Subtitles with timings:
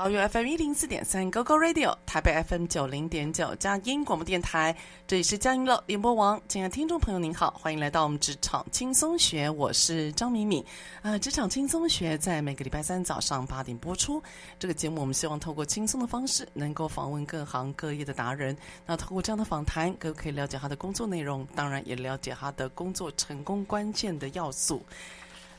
[0.00, 4.74] 桃园 FM 一零四点三 GoGo Radio，台北 FM 九零点九佳音广播电台，
[5.06, 6.40] 这里是佳音乐联播网。
[6.48, 10.64] 亲爱的听众朋友，您好，欢迎来到我们职场轻松学，我是张敏敏。
[11.02, 14.22] 呃，职场轻松学在每个礼拜三早上八点播出。
[14.58, 18.56] 这个节目我们希望透过轻松的方式，能够访问各行各业的达人。
[18.86, 24.82] 那透过这样的访谈，各位可以了解他的工作内容，当然也了解他的工作成功关键的要素。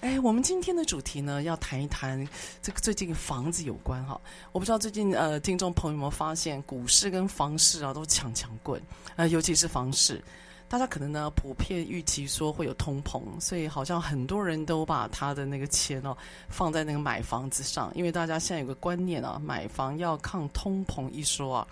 [0.01, 2.27] 哎，我们今天的主题呢，要谈一谈
[2.59, 4.19] 这个最近房子有关哈。
[4.51, 8.81] 我不知道最近呃，听众朋友有没有发现，股市跟房市啊都强强滚，
[9.15, 10.19] 呃，尤其是房市，
[10.67, 16.17] 大家可能呢普遍预期说会有通膨，所以好像很多人都把他的那个钱哦
[16.49, 21.67] 放在那个买房子上，因为大家现在有个观念啊，买房要抗通膨一说啊。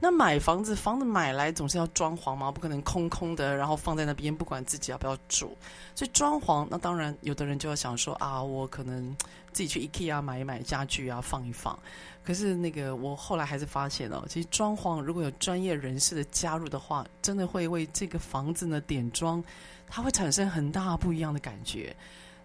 [0.00, 5.56] 那买房子，房子买来总是要装潢嘛，不可能空空的，然后放在那边不管自己要不要住。
[5.94, 9.16] 所以装潢，那当然有的人就要想说啊，我可能
[9.52, 11.76] 自己去 IKEA 买一买家具啊，放一放。
[12.24, 19.42] 可是那个我后来还是发现哦，其实装潢如果有专业人士的加入的话，真的会为这个房子呢点装，
[19.88, 21.92] 它会产生很大不一样的感觉。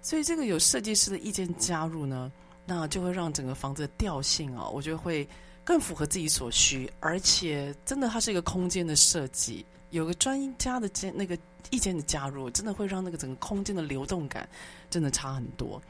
[0.01, 2.31] 所以这个有设计师的意见加入呢，
[2.65, 5.27] 那就会让整个房子的调性啊，我觉得会。
[5.63, 11.37] 更符合自己所需，而且真的它是一个空间的设计，有个专家的那个
[11.69, 14.47] 意见的加入，真的会让那个整个空间的流动感
[14.89, 15.81] 真的差很多。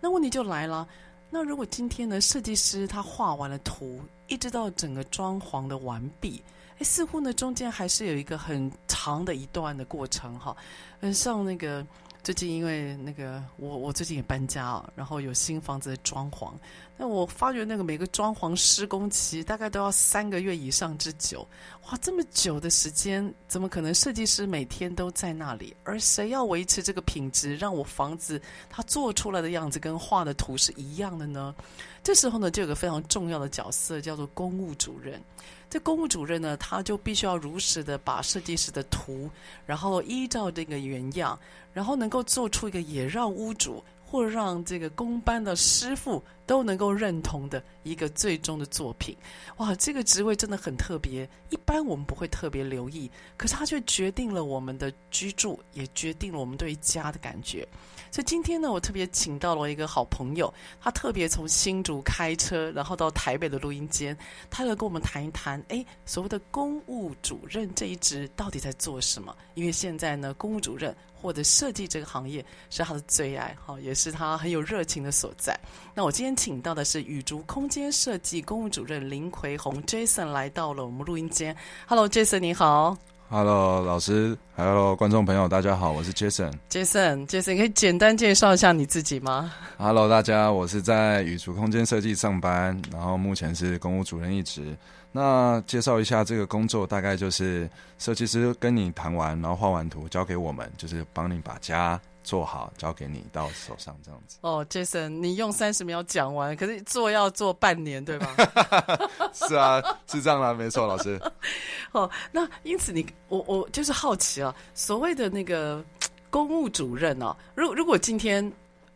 [0.00, 0.86] 那问题就来了，
[1.30, 6.42] 那如果今天呢，设计师他画完了图，一直到整个装潢的完毕，
[6.78, 10.56] 哎，似乎呢中间还是有一个很长的一段的过程哈，
[11.00, 11.86] 嗯，像那个。
[12.24, 16.50] 最近因为那个我我最近也搬家啊，然后有新房子的装潢，
[16.96, 21.46] 那我发觉那个每个装潢施工期大概都要三个月以上之久，
[21.86, 25.76] 哇，这么久的时间，怎么可能设计师每天都在那里？
[25.84, 31.54] 而谁要维持这个品质，让我房子它做出来的样子跟画的图是一样的呢？
[32.02, 35.20] 这时候呢，就有个非常重要的角色叫做公务主任。
[35.68, 39.28] 这公务主任呢，他就必须要如实的把设计师的图，
[39.66, 41.38] 然后依照这个原样，
[41.72, 49.16] 然后能够做出一个也让屋主或让这个工班的师傅都能够认同的一个最终的作品。
[49.56, 57.66] 哇，这个职位真的很特别，一般我们不会特别留意，可是它却决定了我们的居住，也决定了我们对家的感觉。
[58.14, 64.16] 所以今天呢，我特别请到了一个好朋友，他特别从新竹开车，然后到台北的录音间，
[64.48, 69.34] 他要跟我们谈一谈，哎，所谓的公务主任这一职到底在做什么？
[69.54, 75.58] 因为现在呢，公务主任或者设计这个行业是他的最爱，哈，也是他很有热情的所在。
[75.92, 81.56] 那我今天请到的是雨竹空间设计公务主任林奎宏 Jason 来到了我们录音间。
[81.88, 82.96] Hello，Jason，你好。
[83.36, 86.52] Hello，老师，Hello，观众朋友，大家好，我是 Jason。
[86.70, 94.76] Jason，Jason，可以简单介绍一下你自己吗？Hello，大家，我是在宇筑空间设计上班，然后目前是公务主任一职。
[95.10, 104.38] 那介绍一下这个工作，大概就是设计师跟你谈完，然后画完图交给我们，就是帮你把家做好，交给你到手上这样子。
[104.40, 108.34] 哦，Jason，你用三十秒讲完，可是做要做半年，对吧？
[109.32, 111.20] 是啊，是这样啦，没错，老师。
[111.92, 115.84] 哦，那因此你我我就是好奇啊，所谓的那个
[116.30, 118.50] 公务主任啊，如如果今天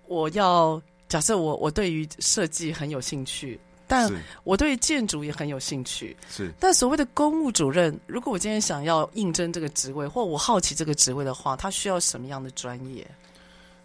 [0.06, 3.60] 我要假设我我对于设计很有兴趣。
[3.88, 4.08] 但
[4.44, 6.14] 我对建筑也很有兴趣。
[6.29, 6.52] 是。
[6.61, 13.05] 但所谓的公务主任，如果我今天想要应征这个职位，或我好奇这个职位的话，他需要什么样的专业？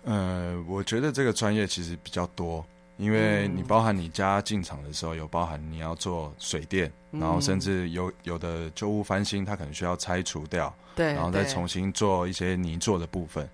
[0.03, 2.63] 呃，我觉得这个专业其实比较多，
[2.97, 13.49] 因为你包含你家进场的时候，有包含你要做水电，然后甚至有有的旧屋翻新，它可能需要拆除掉，对，然后再重新做一些泥做的部分。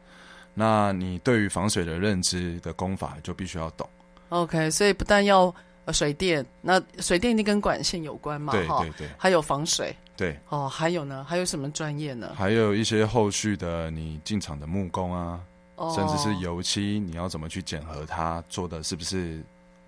[0.55, 3.87] 那你对于防水的认知的功法就必须要懂。
[4.29, 5.53] OK，所以不但要。
[5.91, 8.53] 水电，那水电一定跟管线有关嘛？
[8.53, 11.25] 对对对，还有防水，对哦，还有呢？
[11.27, 12.33] 还有什么专业呢？
[12.35, 15.39] 还有一些后续的，你进场的木工啊，
[15.75, 19.41] 哦、甚至是油漆，你要怎么去检核它做的是不是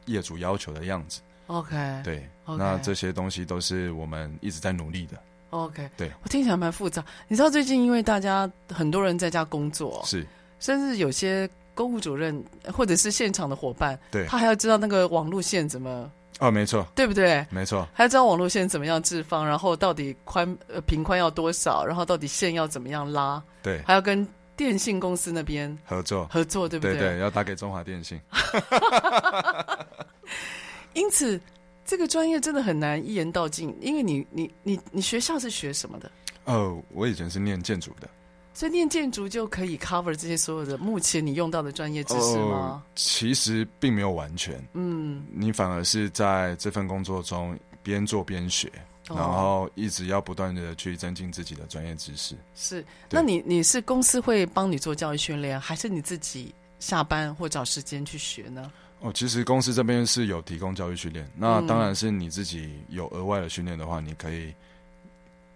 [0.05, 2.57] 业主要求的样子？OK，对，okay.
[2.57, 5.17] 那这些东西都是我们一直在努力的。
[5.49, 7.03] OK，对，我听起来蛮复杂。
[7.27, 10.25] 你知道最近因为大家很多人在家工作，是，
[10.59, 11.49] 甚至有些。
[11.73, 16.09] 公务主任或者是现场的伙伴，对，他还要知道那个网路线怎么
[16.39, 17.45] 哦，没错，对不对？
[17.49, 26.97] 没错，还要知道网路线怎么样置放，然后到底宽呃频宽要多少，然后到底线要怎么样拉，对，还要跟电信公司那边合作合作，对不对？
[26.97, 28.19] 对对，要打给中华电信。
[30.93, 31.39] 因此，
[31.85, 36.11] 这个专业真的很难一言道尽，因为你你你你学校是学什么的？
[36.45, 38.09] 哦，我以前是念建筑的。
[38.53, 42.45] 所以念建筑就可以 cover 这些所有的目前你用到的专业知识吗？
[42.45, 48.69] 哦，其实并没有完全，嗯，你反而是在这份工作中边做边学，
[49.09, 52.35] 哦，然后一直要不断的去增进自己的专业知识。
[52.53, 58.71] 是，那你你是公司会帮你做教育训练，还是你自己下班或找时间去学呢？
[58.99, 64.53] 哦，其实公司这边是有提供教育训练，那当然是你自己有额外的训练的话，你可以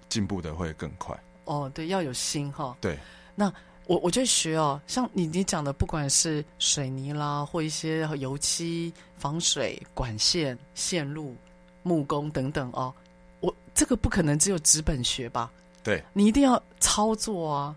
[0.09, 1.15] 进步的会更快。
[1.45, 2.75] 哦，对，要有心哈。
[2.81, 2.97] 对，
[3.33, 3.51] 那
[3.88, 11.36] 我我就学哦，像你你讲的，不管是水泥啦，或一些油漆、防水、管线、线路、
[11.83, 12.94] 木工等等哦，
[13.39, 15.51] 我这个不可能只有纸本学吧？
[15.83, 17.75] 对，你一定要操作啊！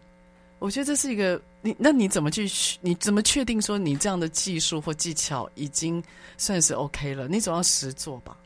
[0.59, 2.49] 我觉得这是一个你，那你怎么去？
[2.81, 6.03] 你怎么确定说你这样的技术或技巧已经
[6.39, 7.29] 算是 OK 了？
[7.29, 8.37] 你总要实做吧？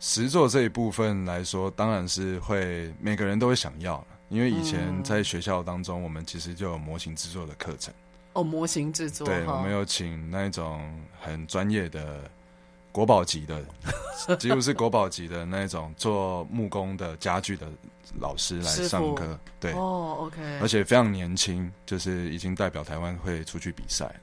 [0.00, 4.04] 实做这一部分来说，当然是会每个人都会想要。
[4.28, 7.94] 因为以前在学校当中，我们其实就有模型制作的课程。
[8.32, 9.26] 哦，模型制作。
[9.26, 10.80] 对，我们有请那一种
[11.20, 12.28] 很专业的
[12.90, 13.64] 国宝级的，
[14.36, 17.66] 几乎是国宝级的那一种做木工的家具的
[18.20, 19.38] 老师来上课。
[19.60, 20.42] 对，哦，OK。
[20.60, 24.20] 而且非常年轻，就是已经代表台湾会出去比赛了。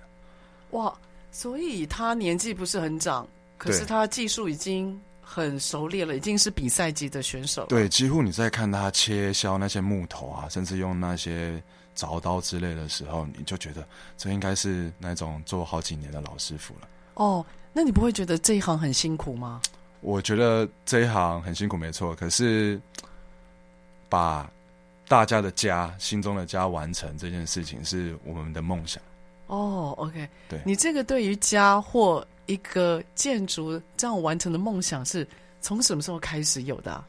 [0.72, 0.94] 哇，
[1.32, 3.28] 所以他年纪不是很长，
[3.58, 5.00] 可是他技术已经。
[5.34, 7.66] 很熟练了，已经是比赛级的选手。
[7.66, 11.60] 对，几乎你在看他切削那些木头啊，甚至用那些
[11.96, 13.84] 凿刀之类的时候，你就觉得
[14.16, 16.88] 这应该是那种做好几年的老师傅了。
[17.16, 17.44] 哦，
[17.74, 19.60] 那你不会觉得这一行很辛苦吗？
[20.02, 22.14] 我觉得这一行很辛苦，没错。
[22.14, 22.80] 可是
[24.10, 24.48] 把
[25.08, 29.02] 大家的家、心中的家完成这件事情，是我们的梦想。
[29.48, 35.28] 哦，OK，对，你这个对于家或一个建筑这样完成的梦想是
[35.62, 37.08] 从什么时候开始有的啊？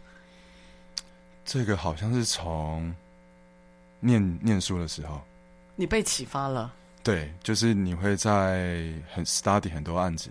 [1.45, 2.95] 这个好像是从
[4.01, 5.21] 念念书的时候，
[5.77, 6.73] 你被启发了。
[7.03, 10.31] 对，就是你会在很 study 很多案子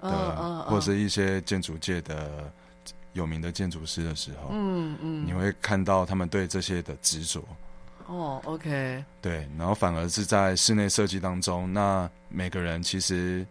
[0.00, 2.52] 的，嗯嗯，或者是一些建筑界的
[3.12, 7.42] 有名的建筑师的时候，嗯嗯，你会看到他们对这些的执着。
[8.06, 13.46] 哦，OK，对，然后反而是在室内设计当中，那每个人其实。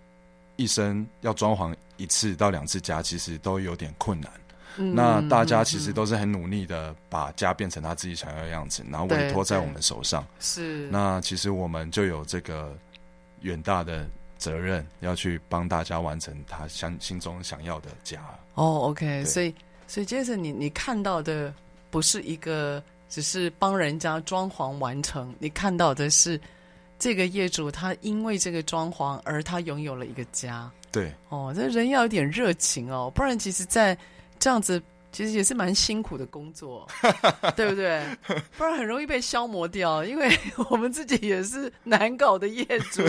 [0.59, 4.29] 一生要装潢一次到两次家，其实都有点困难。
[4.77, 10.25] 嗯、那大家其实都是很努力的把家变成他自己想要的样子，然后委托在我们手上。
[10.41, 10.89] 是。
[10.89, 12.77] 那其实我们就有这个
[13.41, 14.05] 远大的
[14.37, 18.19] 责任，要去帮大家完成他想心中想要的家。
[18.55, 19.55] 哦，OK，所以
[19.87, 21.53] 所以杰森你你看到的
[21.89, 26.39] 不是一个只是帮人家装潢完成，你看到的是。
[26.99, 30.69] 这个业主他因为这个装潢而他拥有了一个家。
[30.91, 33.97] 对，哦，这人要有点热情哦，不然其实，在
[34.37, 36.85] 这样子其实也是蛮辛苦的工作，
[37.55, 38.03] 对不对？
[38.57, 40.37] 不然很容易被消磨掉，因为
[40.69, 43.01] 我们自己也是难搞的业主。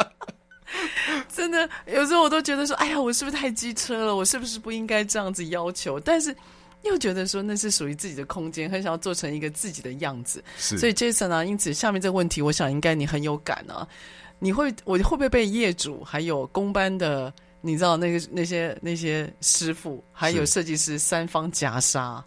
[1.34, 4.14] 真的，有时候我都觉得说，哎呀，我是不是太机车了？
[4.14, 5.98] 我是不是不应该这样子要求？
[5.98, 6.34] 但是。
[6.88, 10.42] 又觉得说那是属于自己的空间，很想要做成一个自己的样子。
[10.56, 13.86] 是，所以 Jason 啊，因此下面这个问题，我想应该你很有感啊。
[14.38, 22.24] 你会，我会不会被业主还有工班的，你知道那个那些那些师傅还有设计师三方夹杀？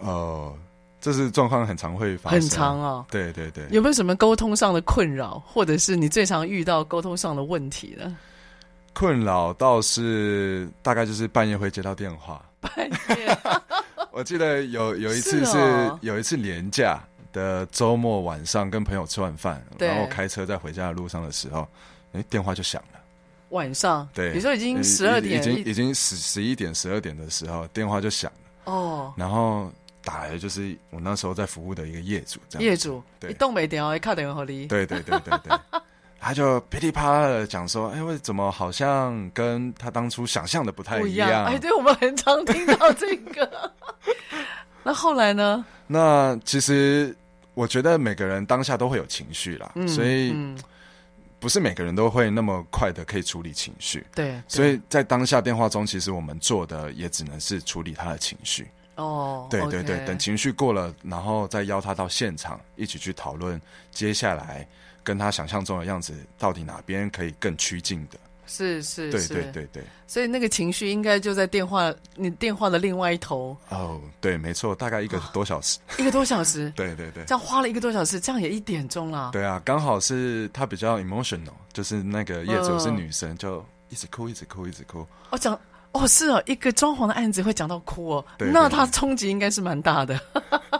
[0.00, 0.56] 哦。
[1.02, 3.06] 这是状况很常会发生，很常啊。
[3.10, 8.14] 对对对，有没有什么沟通上的困扰，或者是你最常遇到沟通上的问题呢？
[8.92, 12.44] 困扰倒是大概就是半夜会接到电话。
[12.60, 13.38] 半夜，
[14.12, 15.58] 我记得有有一次是，
[16.00, 17.02] 有一次年假
[17.32, 21.66] 的周末晚上，跟朋友吃完饭，然后开车在回家的路上的时候，
[22.12, 23.00] 哎，电话就响了。
[23.50, 28.72] 晚上，对，你说已经十二点，已经已经十十一点十二点的时候，电话就响了。
[28.72, 29.70] 哦，然后。
[30.02, 35.58] 打来就是我那时候在服务的一个业主，这样业主，对，东北电话卡电话里，对对对对对，
[36.20, 41.28] 他就噼里啪啦的讲说，哎，为怎么好像跟他当初想象的不太一样？
[41.28, 43.72] 一样哎，对，我们很常听到这个。
[44.84, 45.64] 那后来呢？
[45.86, 47.16] 那其实
[47.54, 50.58] 我觉得每个人当下都会有情绪啦，嗯、所以、嗯、
[51.38, 54.06] 不是每个人都会那么快的可以处理情绪。
[54.14, 58.68] 对，所以在当下电话中，其实我们做的也只能是处理他的情绪。
[58.96, 63.60] 哦，对对对.等情绪过了，然后再邀他到现场，一起去讨论
[63.90, 64.66] 接下来
[65.02, 68.18] 跟他想象中的样子到底哪边可以更趋近的。
[68.46, 69.82] 是是，对对对对。
[70.08, 73.56] 所以那个情绪应该就在电话，你电话的另外一头。
[73.68, 75.78] 哦，对，没错，大概一个多小时。
[75.98, 76.68] 一个多小时。
[76.74, 77.24] 对对对。
[77.26, 79.30] 这样花了一个多小时，这样也一点钟了。
[79.32, 85.06] 对啊，刚好是他比较 emotional，就是那个业主是女生，就一直哭，一直哭，一直哭。
[85.30, 85.58] 我讲。
[85.92, 90.18] 哦，是哦，一个装潢的案子会讲到哭哦，对对对，那他冲击应该是蛮大的，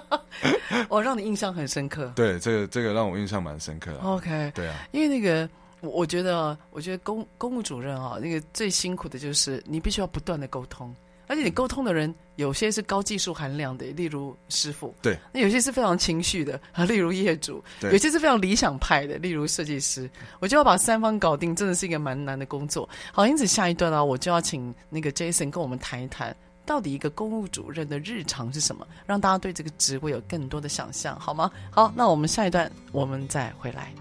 [0.88, 2.12] 哦，让你印象很深刻。
[2.14, 3.93] 对，这个这个让我印象蛮深刻。
[4.02, 5.49] OK，对啊，因为那个
[5.81, 10.95] 我我觉得，我觉得公公务主任啊，那个最辛苦的就是你必须要不断的沟通。
[11.30, 20.10] 而且你沟通的人有些是高技术含量的，例如师傅；对，那有些是非常情绪的啊，例如业主；有些是非常理想派的，例如设计师。
[20.40, 22.88] 我就要把三方搞定，真的是一个蛮难的工作。
[23.12, 31.49] 好，因此下一段呢，我就要请那个 Jason 跟我们谈一谈，到底一个公务主任的日常是什么，让大家对这个职位有更多的想象，好吗？
[31.70, 33.94] 好，那我们下一段我们再回来。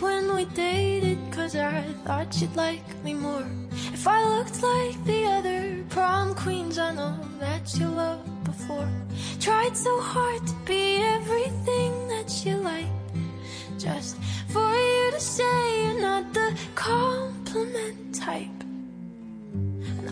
[0.00, 3.46] When we dated Cause I thought you'd like me more.
[3.92, 8.88] If I looked like the other prom queens I know that you loved before.
[9.38, 12.86] Tried so hard to be everything that you like
[13.78, 14.16] Just
[14.48, 18.59] for you to say you're not the compliment type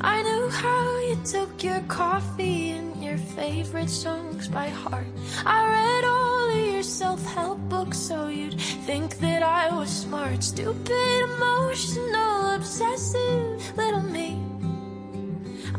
[0.01, 5.07] I knew how you took your coffee and your favorite songs by heart.
[5.45, 10.45] I read all of your self-help books so you'd think that I was smart.
[10.45, 14.41] Stupid, emotional, obsessive little me.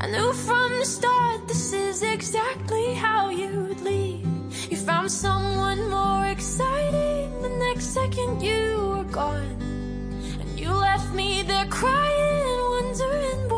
[0.01, 4.25] I knew from the start this is exactly how you'd leave
[4.69, 9.57] You found someone more exciting The next second you were gone.
[10.41, 13.49] And you left me there crying Wondering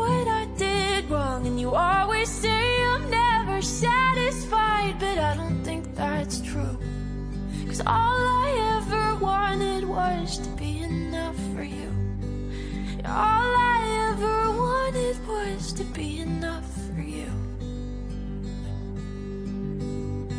[1.12, 6.78] wrong And you always say I'm never satisfied But I don't think that's true
[7.72, 11.88] Cause all I ever wanted was to be enough for you.
[13.06, 17.32] All I ever wanted was to be enough for you.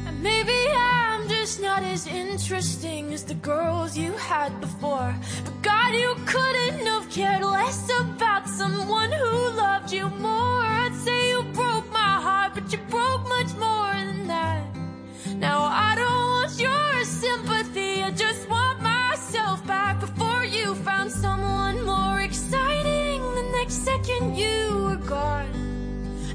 [0.06, 5.16] And maybe I'm just not as interesting as the girls you had before.
[5.44, 10.63] But God, you couldn't have cared less about someone who loved you more.
[12.74, 14.66] You broke much more than that.
[15.36, 21.86] Now I don't want your sympathy, I just want myself back before you found someone
[21.86, 23.22] more exciting.
[23.36, 25.54] The next second you were gone,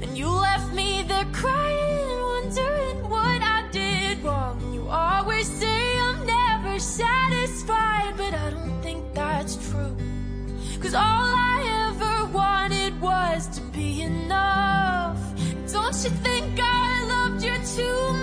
[0.01, 4.73] and you left me there crying, wondering what I did wrong.
[4.73, 9.93] You always say I'm never satisfied, but I don't think that's true.
[10.79, 11.48] Cause all I
[15.91, 18.18] Don't you think I loved you too much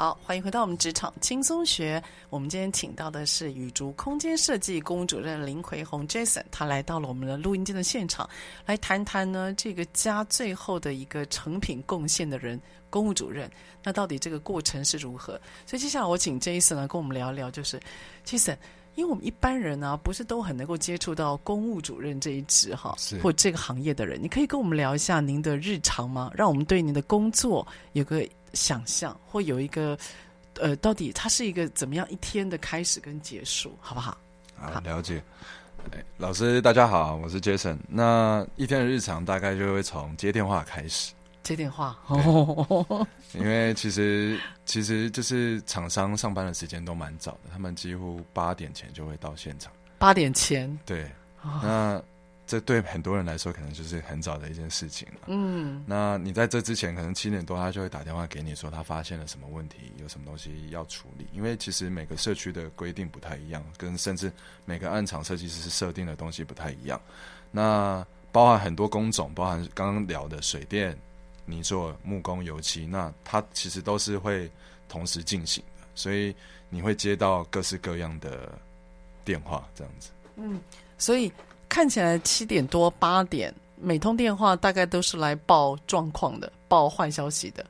[0.00, 2.02] 好，欢迎回到我们职场轻松学。
[2.30, 8.26] 我们今天请到的是雨竹空间设计公务主任林奎宏 Jason，他来到了我们的录音间的现场，
[8.64, 13.50] 来谈谈呢这个家最后的一个成品贡献的人——公务主任。
[13.82, 15.38] 那到底这个过程是如何？
[15.66, 17.78] 所以接下来我请 Jason 来跟我们聊一聊，就是
[18.24, 18.56] Jason，
[18.94, 26.32] 因为我们一般人啊，不是都很能够接触到公务主任这一职哈，或这个行业的人，你可以跟我们聊一下您的日常吗？
[26.34, 29.98] 让我们对您的工作有个想象，或有一个
[30.60, 34.16] 呃，到底它是一个怎么样一天的开始跟结束，好不好？
[34.56, 35.22] 好，了解。
[36.18, 37.78] 老师，大家好，我是 Jason。
[37.88, 41.12] 那一天的日常大概就会从接电话开始。
[41.42, 41.98] 接电话，
[43.32, 49.72] 因为其实其实就是厂商上班的时间都蛮早的，他们几乎八点前就会到现场。
[49.98, 51.10] 八点前，对，
[51.62, 52.02] 那。
[52.50, 55.20] 这对很多人来说，可能就是很早的一件事情了。
[55.28, 61.28] 嗯，那你在这之前，可能七点多，他就会打电话给你，说他发现了什么问题，有什么东西要处理。
[61.32, 64.32] 因为其实每个社区的规定不太一样，跟甚至
[64.64, 67.00] 每个暗场设计师设定的东西不太一样。
[67.52, 70.98] 那包含很多工种，包含刚刚聊的水电、
[71.44, 74.50] 泥作、木工、油漆，那它其实都是会
[74.88, 76.34] 同时进行的，所以
[76.68, 78.58] 你会接到各式各样的
[79.24, 80.10] 电话，这样子。
[80.34, 80.60] 嗯，
[80.98, 81.32] 所以。
[81.70, 87.64] 看起来七点多八点，每通电话大概都是来报状况的，报坏消息的，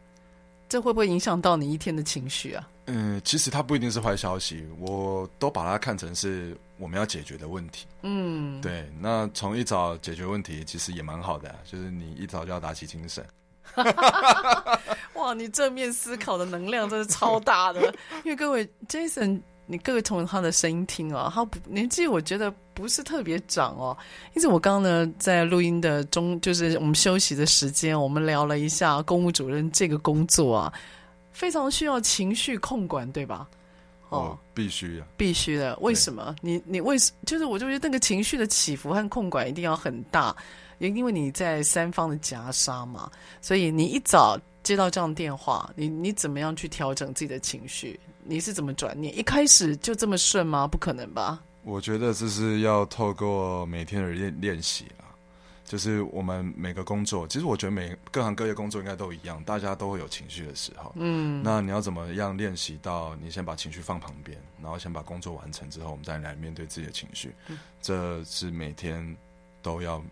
[0.70, 2.66] 这会不会影响到你一天的情绪啊？
[2.86, 7.86] 嗯，其实它不一定是坏消息，我都把它看成是我们要解决的问题。
[8.00, 8.90] 嗯，对。
[8.98, 13.24] 那从一早解决问题，其实也蛮好的，就是你一早就要打起精神。
[15.14, 17.82] 哇，你正面思考的能量真是超大的，
[18.24, 19.40] 因为各位 Jason。
[19.70, 23.96] 你各位从他的声音听哦，他年纪我觉得不是特别长哦。
[24.34, 30.72] 因此我刚刚呢在录音的中，就是我们休息的时间，我们聊了一下公务主任这个工作啊，
[31.32, 33.48] 非常需要情绪控管，对吧？
[34.08, 35.78] 哦，哦必须啊，必须的。
[35.80, 36.34] 为什么？
[36.40, 37.12] 你你为什？
[37.24, 40.34] 就是我就觉得那个情绪的起伏和控管一定要很大，
[40.78, 43.08] 也因为你在三方的夹杀嘛，
[43.40, 48.00] 所以你一早接到这样的电话，你你怎么样去调整自己的情绪？
[48.24, 49.16] 你是怎么转念？
[49.16, 50.66] 一开始就这么顺吗？
[50.66, 51.42] 不可能吧？
[51.62, 55.08] 我觉得这是要透过每天的练练习啊。
[55.64, 60.92] 就是我们每个工作，其实我觉得每各行各业工作应该都一样，大家都会有情绪的时候。
[60.96, 63.14] 嗯，那你要怎么样练习到？
[63.22, 67.32] 你先把情绪放旁边，然后先把工作完成之后，我们再来面对自己的情绪。
[67.46, 69.16] 嗯，这是每天
[69.62, 70.02] 都要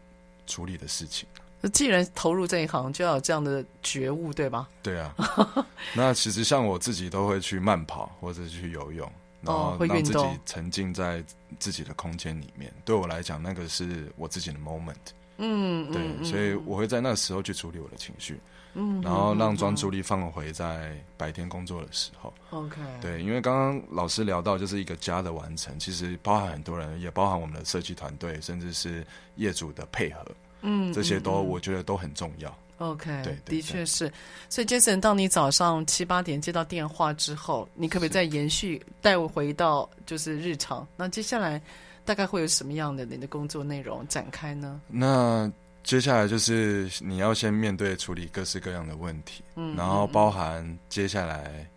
[0.47, 1.29] 处理的事情。
[1.73, 4.69] 既然投入这一行，就要有这样的觉悟，对吧？
[4.83, 5.15] 对啊。
[5.95, 9.11] 那其实像我自己都会去慢跑或者去游泳，
[9.43, 11.25] 然后让自己沉浸在
[11.59, 12.73] 自己的空间里面。
[12.85, 14.95] 对我来讲，那个是我自己的 moment。
[15.39, 18.41] 嗯，对，嗯、所以我会在那个时候去处理我的情绪。
[18.75, 22.33] 嗯，然后让专注力放回在白天工作的时候。
[22.51, 22.77] OK。
[23.01, 29.05] 对，因为刚刚老师聊到，就是一个家的完成，其实包含很多人，也包含我们的设计团队，甚至是
[29.37, 30.25] 业主的配合。
[30.63, 32.59] 嗯，这些都我觉得都很重要。
[32.79, 34.13] OK，对，的确是。
[34.49, 40.87] 所以，Jason，当你早上七八点接到电话之后，你可不可以再延续带我回到就是日常？
[40.97, 41.61] 那接下来
[42.05, 44.81] 大概会有什么样的你的工作内容展开呢？
[44.87, 45.51] 那
[45.83, 51.69] 接下来就是你要先面对处理各式各样的问题，嗯，然后包含接下来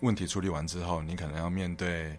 [0.00, 2.14] 问题处理完之后，你可能要面对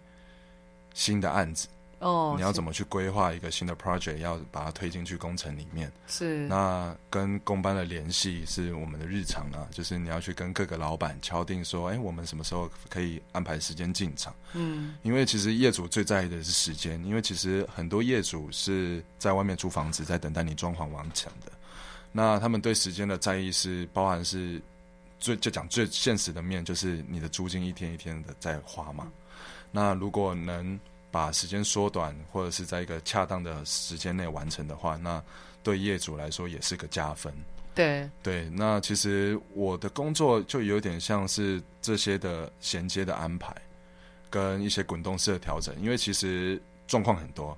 [0.96, 1.68] 新的案子。
[2.00, 5.92] 哦，你要怎么去规划一个新的 project，要把它推进去工程里面？
[6.08, 6.48] 是。
[6.48, 14.36] 那跟工班的联系是我们的日常啊，就是你要去跟各个老板敲定说，哎，我们什么时候可以安排时间进场？
[14.54, 21.52] 嗯，因为其实业主最在意的是时间，因为其实很多业主是在外面租房子，在等待你装潢完成的。
[22.12, 24.62] 那他们对时间的在意是包含是
[25.20, 29.12] 最就讲最现实的面，就是你的租金一天一天的在花嘛。
[29.72, 30.80] 那如果能
[31.15, 35.23] 把时间缩短，或者是在一个恰当的时间内完成的话，那
[35.63, 37.34] 对业主来说也是个加分。
[37.73, 43.56] 对对，那其实我的工作就有点像是这些的衔接的安排，
[44.30, 45.73] 跟一些滚动式的调整。
[45.82, 47.58] 因为其实状况很多，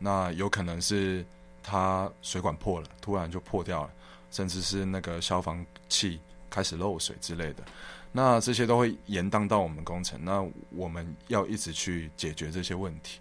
[0.00, 1.24] 那有可能是
[1.62, 3.90] 它水管破了，突然就破掉了，
[4.32, 6.18] 甚至是那个消防器
[6.50, 7.62] 开始漏水之类的。
[8.16, 13.20] 那这些都会延宕到我们工程，那我们要一直去解决这些问题。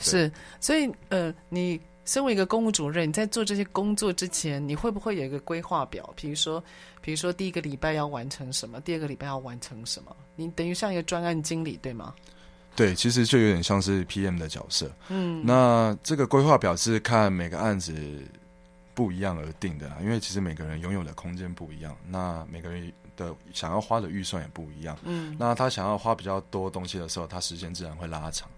[0.00, 0.28] 是，
[0.60, 6.12] 所以呃，你身为一个公务主任，你在做这些工作之前，你会不会有一个规划表？
[6.16, 6.60] 比如说，
[7.00, 10.16] 比如说第一个礼拜要完成什么，第二个礼拜要完成什么？
[10.34, 12.12] 你等于像一个专案经理，对吗？
[12.74, 14.90] 对，其实就有点像是 PM 的角色。
[15.08, 17.94] 嗯，那这个规划表是看每个案子
[18.92, 22.92] 不一样而定的，因为其实每个人拥有的空间不一样，那每个人。
[23.16, 28.48] 的想要花的预算也不一样，嗯，那他想要花比较多东西的时候，他时间自然会拉长，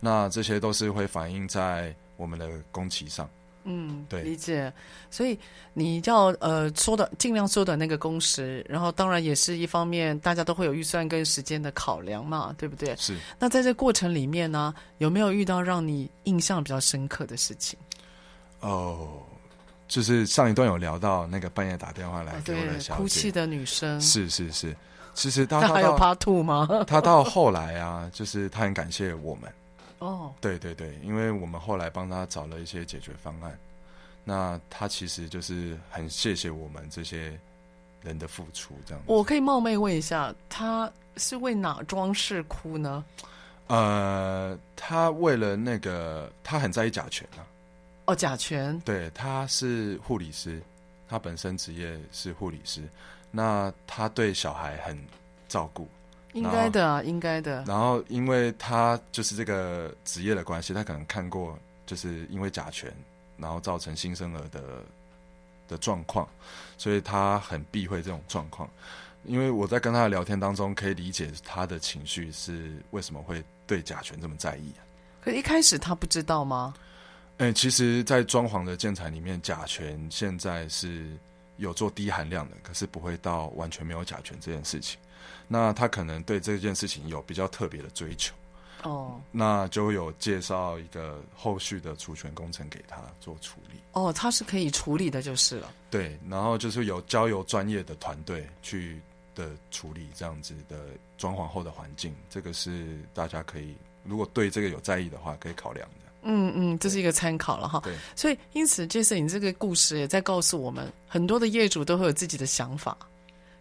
[0.00, 3.28] 那这些都是会反映在我们的工期上，
[3.64, 4.72] 嗯，对，理解。
[5.10, 5.38] 所以
[5.72, 12.96] 你要呃缩短，尽量缩短那个工时，然后当然也是一方面，大家都会有预算跟时间的考量嘛，对不对？
[12.96, 13.16] 是。
[13.38, 17.78] 那在这过程里面呢，有没有遇到让你印象比较深刻的事情？
[18.60, 19.22] 哦，
[19.92, 24.74] 就是上一段有聊到那个半夜打电话来给我的小姐，哭泣的女生，是是是。
[25.12, 26.66] 其实她还有 Part Two 吗？
[26.86, 29.52] 她到后来啊，就是她很感谢我们。
[29.98, 33.58] 哦，对对对，因为我们后来帮她找了一些解决方案。
[34.24, 37.38] 那她其实就是很谢谢我们这些
[38.00, 39.12] 人的付出，这样子。
[39.12, 43.04] 我可以冒昧问一下，她是为哪桩事哭呢？
[43.66, 47.44] 呃，她为了那个，她很在意甲醛啊。
[48.12, 48.78] 哦，甲醛。
[48.80, 50.62] 对，他是护理师，
[51.08, 52.82] 他本身职业是护理师。
[53.30, 55.02] 那他对小孩很
[55.48, 55.88] 照顾，
[56.34, 57.64] 应该的啊，应该的。
[57.66, 62.92] 然后，因为他就是这个职业的关系，他可能看过，就是因为甲醛，
[63.38, 64.62] 然后造成新生儿的
[65.68, 66.28] 的状况，
[66.76, 68.68] 所以他很避讳这种状况。
[69.24, 74.84] 因为我在跟他的聊天当中，可以理解他的情绪是为什么会对甲醛这么在意啊。
[75.22, 76.74] 可一开始他不知道吗？
[77.38, 81.16] 嗯，其实，在装潢的建材里面，甲醛现在是。
[81.58, 84.98] 有做低含量的，可是不会到完全没有甲醛这件事情。
[85.46, 88.34] 那他可能对这件事情有比较特别的追求，
[88.82, 93.78] 哦，那就有介绍一个后续的除醛工程给他做处理。
[93.92, 95.72] 哦，他是可以处理的，就是了。
[95.88, 99.00] 对，然后就是有交由专业的团队去
[99.34, 106.01] 的处理这样子的装潢后的环境，这个是大家可以如果对这个有在意的话，可以考量的。
[106.22, 107.80] 嗯嗯，这是一个参考了哈。
[107.84, 112.96] 对，所以因此，Jason，你这个故事也在告诉我们，很多的业主都会有自己的想法。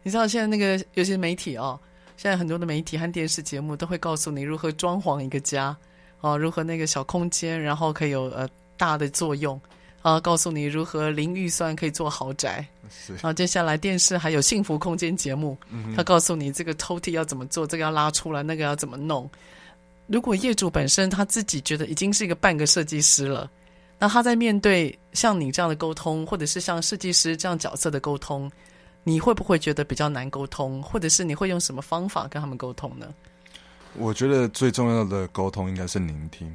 [0.04, 1.80] 你知道现在那个有些媒体哦，
[2.18, 5.76] 现在很多的媒体和电视节目都会告诉你如何装潢一个家
[6.22, 8.48] 哦，如何那个小空间然后可以有呃
[8.78, 9.60] 大的作用
[10.02, 12.66] 啊，告诉你如何零预算可以做豪宅。
[12.90, 13.14] 是。
[13.14, 19.30] 然后接下来电视还有幸福空间节目，嗯，他告诉你这个抽屉要怎么做，这个要拉出来，那个要怎么弄。
[20.12, 23.50] 如果业主本身他自己觉得已经是一个半个设计师了，
[23.98, 28.52] 那他在面对像你这样的沟通，或者是像设计师这样角色的沟通，
[29.06, 33.08] 你会不会觉得比较难沟通，或者是你会用什么方法跟他们沟通呢？
[33.94, 36.54] 我觉得最重要的沟通应该是聆听。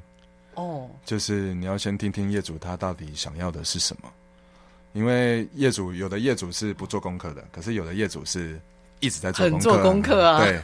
[0.52, 4.12] 哦，就是你要先听听业主他到底想要的是什么，
[4.92, 8.60] 因为业主有的业主是不做功课的，可是有的业主是
[9.00, 10.62] 一直在做功课，很做功课啊，对。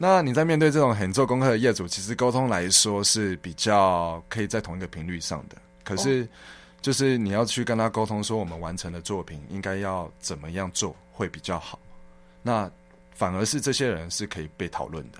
[0.00, 5.56] 那你在面对这种很做功课的业主，其实沟通来说是比较可以在同一个频率上的。
[5.82, 6.26] 可是，
[6.80, 11.80] 就是你要去跟他沟通，说我们完成的作品应该要怎么样做会比较好。
[12.44, 12.70] 那
[13.12, 15.18] 反而是这些人是可以被讨论的。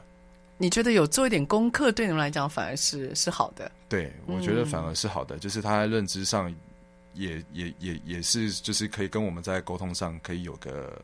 [0.56, 3.68] 你觉得有做一点功课，对你们来讲反而是是好的？
[3.88, 6.54] 对，我觉得反而是好的，嗯、就是他在认知上
[7.14, 11.02] 也也也也是，就是可以跟我们在沟通上可以有个。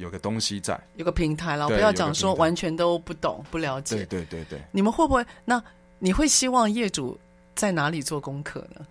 [0.00, 3.96] 有个东西在，有个平台了，不要讲说完全都不懂不了解。
[4.06, 5.24] 对对对对，你们会不会？
[5.44, 5.62] 那
[5.98, 7.18] 你会希望业主
[7.54, 8.86] 在哪里做功课呢？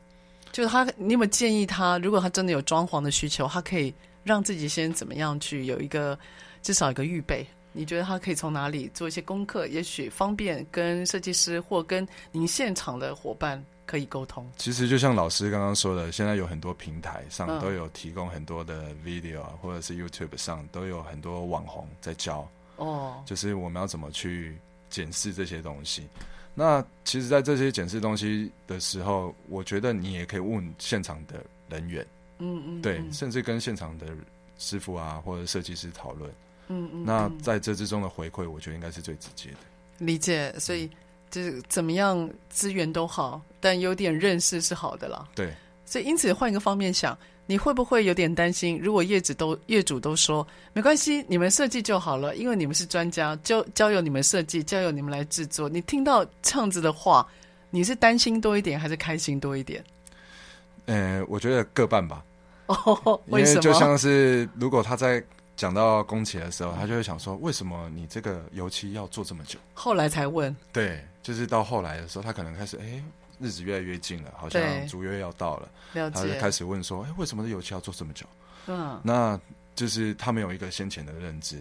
[0.52, 3.94] 就是他，你有没有建议他，如果他真的有装潢的需求，他可以
[4.24, 6.18] 让自己先怎么样去有一个
[6.62, 7.46] 至少一个预备？
[7.72, 9.68] 你觉得他可以从哪里做一些功课？
[9.68, 13.64] 也许方便跟设计师或跟您现场的伙伴。
[13.90, 14.48] 可以沟通。
[14.56, 22.48] 其实就像老师刚刚说的，现在有很多平台上都有提供很多的 video 啊，或者是 YouTube 上都有很多网红在教。
[22.76, 24.56] 哦，就是我们要怎么去
[24.92, 26.08] 检视这些东西。
[26.54, 32.06] 那其实，在这些检视东西的时候，我觉得你也可以问现场的人员。
[32.38, 34.06] 嗯嗯，对，甚至跟现场的
[34.60, 36.32] 师傅啊，或者设计师讨论。
[36.68, 39.58] 嗯嗯，那在这之中的回馈，我觉得应该是最直接的。
[39.98, 40.88] 理解，所以。
[41.32, 45.28] 就是怎么样资源都好，但有点认识是好的啦。
[45.36, 45.54] 对，
[45.86, 48.80] 所以因此换一个方面想，你会不会有点担心？
[48.82, 55.70] 如果业主都业主都说没关系，你们设计就好了，因为你们是专家，交交由你们设计，交由你们来制作。
[55.70, 57.28] 你听到这样子的话，
[57.70, 59.84] 你是担心多一点，还是开心多一点？
[60.86, 62.24] 呃，我觉得各半吧。
[62.68, 63.56] 哦，为什么？
[63.56, 65.24] 因为就像是如果他在。
[65.60, 69.60] 讲到工期的时候，他就会想说：为什么你这个油漆要做这么久？
[69.74, 70.56] 后来才问。
[70.72, 73.04] 对，就是到后来的时候，他可能开始，哎，
[73.40, 76.10] 日子越来越近了，好像逐月要到了，了。
[76.10, 78.26] 他就开始问说：哎，为什么这油漆要做这么久？
[78.66, 79.40] 嗯，那
[79.76, 81.60] 就是他没有一个先前的认知，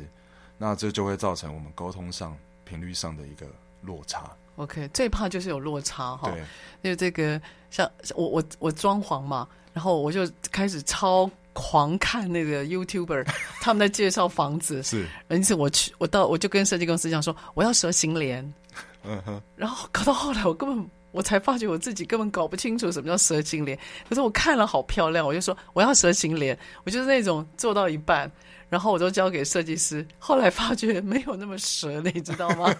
[0.57, 3.47] 那这就会造成我们沟通上频率上的一个
[3.83, 4.31] 落差。
[4.57, 6.31] OK，最怕就是有落差哈。
[6.31, 6.41] 对，
[6.81, 7.39] 因为这个
[7.71, 11.31] 像我我我装潢嘛，然后我就开始超。
[11.55, 13.27] 狂看那个 YouTuber，
[13.61, 14.81] 他们在介绍房子。
[14.81, 18.55] 是，因此我去，我到我就跟设计公司讲说，我要蛇形帘。
[19.25, 19.43] 哼。
[19.57, 23.79] 然后搞到后来，我根本我才发觉我自己根本搞不清楚什么叫蛇形脸。
[24.09, 26.59] 可是我看了好漂亮，我就说我要蛇形脸。
[26.85, 28.31] 我就是那种做到一半，
[28.69, 30.07] 然后我都交给设计师。
[30.19, 32.75] 后来发觉没有那么蛇，你知道吗？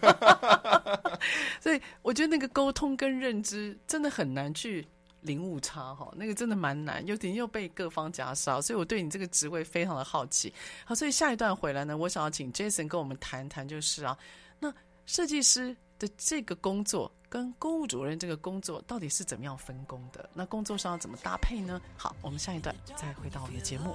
[1.61, 4.87] 所以我觉得那个沟通跟认知真的很难去
[5.23, 8.61] 零误差哈，那个真的蛮难，有点又被各方夹杀。
[8.61, 10.53] 所以我对你这个职位非常的好奇。
[10.85, 14.17] 好，所以下一段回来呢，我想要请 Jason 跟我们谈谈，就是啊，
[14.61, 14.73] 那
[15.07, 17.11] 设计师的这个工作。
[17.31, 20.31] 跟公务主任这个工作到底是怎么样分工的？
[20.33, 21.79] 那工作上要怎么搭配呢？
[21.95, 23.95] 好，我们下一段再回到我们的节目。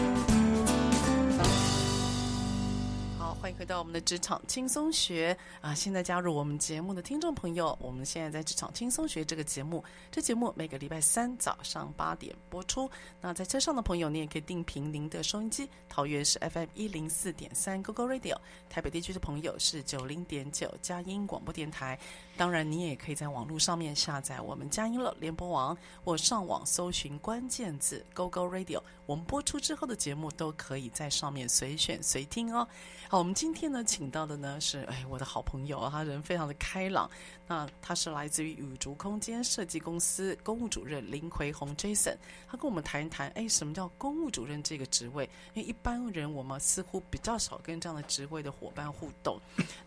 [3.61, 5.71] 回到我们的职场轻松学啊！
[5.75, 12.89] 现在加入我们节目的听众朋友，我们现在在职场轻松学这个节目，这节目每个礼拜三早上八点播出。
[13.21, 18.35] 那在车上的朋友，你也可以定频您的收音机，桃园是 FM 一零四点三 GoGo Radio，
[18.67, 21.99] 台北地区的朋友是九零点九佳音广播电台。
[22.37, 32.65] 当然，你也可以在网络上面下载我们佳音乐联播网，或上网搜寻关键字 GoGo Radio，我们播出之后的节目都可以在上面随选随听哦。
[33.09, 37.11] 好，我们今天呢，请到的呢是哎，我的好朋友啊，他人非常的开朗。
[37.51, 42.15] 那他是来自于宇竹空间设计公司公务主任林奎宏 Jason，
[42.49, 45.29] 他跟我们谈一谈，哎，什么叫公务主任这个职位？
[45.53, 49.37] 因为一般人我们似乎比较少跟这样的职位的伙伴互动。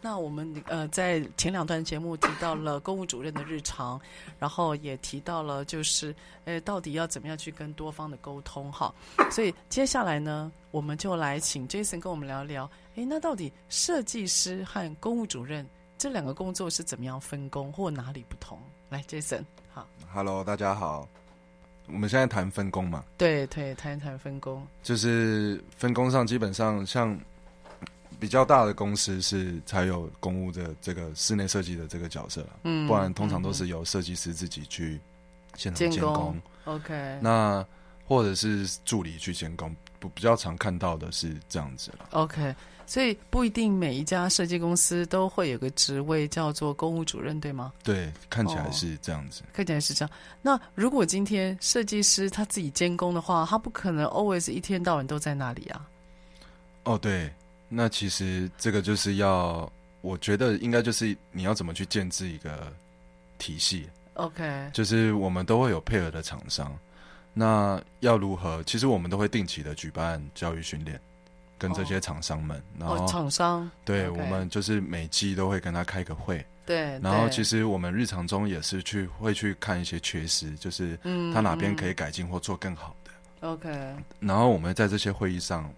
[0.03, 3.98] 那我们呃在前两段节目提到了公务主任的日常，
[4.38, 8.94] 然后也提到了就是，哎，到底要怎么样去跟多方的沟通哈？
[9.31, 15.66] 所以接下来呢，我们就来请 Jason 跟我们聊聊，哎，那到底设计师和公务主任？
[16.04, 18.58] 这两个工作是怎么样分工，或哪里不同？
[18.90, 21.08] 来，Jason，好，Hello，大家好。
[21.86, 23.02] 我们现在谈分工嘛？
[23.16, 24.66] 对对，谈一谈分工。
[24.82, 27.18] 就是分工上，基本上像
[28.20, 35.00] 比较大的公司是才有公务的这个室内设计的这个角色，嗯，不然通常都是由设计师自己去
[35.56, 36.12] 现场监工。
[36.12, 37.66] 监工 OK，那
[38.06, 42.08] 或者是助理去监工，不比较常看到的是这样子了。
[42.10, 42.54] OK。
[42.87, 47.73] 所以不一定每一家设计公司都会有个职位叫做公务主任，对吗？
[47.83, 49.42] 对，看起来是这样子。
[49.42, 50.11] 哦，看起来是这样。
[50.42, 55.88] 那如果今天设计师他自己监工的话，他不可能 always 一天到晚都在那里啊。
[56.85, 57.33] 哦，对，
[57.68, 59.70] 那其实这个就是要，
[60.03, 62.73] 我觉得应该就是你要怎么去建制一个
[63.38, 63.88] 体系。
[64.14, 66.77] OK，就是我们都会有配合的厂商，
[67.33, 68.62] 那要如何？
[68.64, 71.01] 其实我们都会定期的举办教育训练。
[71.58, 76.44] 跟这些厂商们，然后厂商对我们就是每季都会跟他开个会。
[76.66, 80.98] 对，然后其实我们日常中也是去会去看一些缺失，就是
[81.32, 83.48] 他哪边可以改进或做更好的。
[83.48, 83.68] OK，
[84.18, 85.70] 然后我们在这些会议上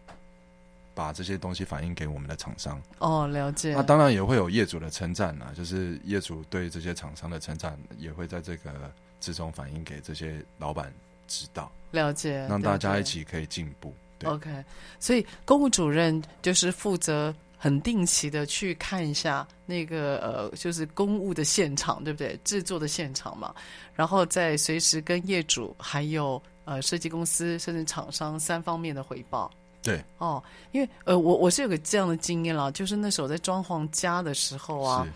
[0.94, 2.80] 把这些东西反映给我们的厂商。
[2.98, 3.74] 哦，了解。
[3.74, 8.72] 那当然也会有业主的称赞啊，就是业主对这些厂商的称赞也会在这个
[9.18, 10.92] 之中反映给这些老板
[11.26, 11.70] 知道。
[11.90, 13.92] 了解，让大家一起可以进步。
[14.18, 14.64] 对 OK，
[14.98, 17.35] 所以公务主任就是负责。
[17.59, 22.38] 很定期的去看一下那个呃，就是公务的现场，对不对？
[22.44, 23.52] 制作的现场嘛，
[23.94, 29.50] 然后再随时跟业主还有呃设计公司甚至厂商三方面的回报。
[29.83, 30.40] 对，哦，
[30.72, 35.09] 因为呃，我我是有个这样的经验啦，就是那时候在装潢家的时候啊，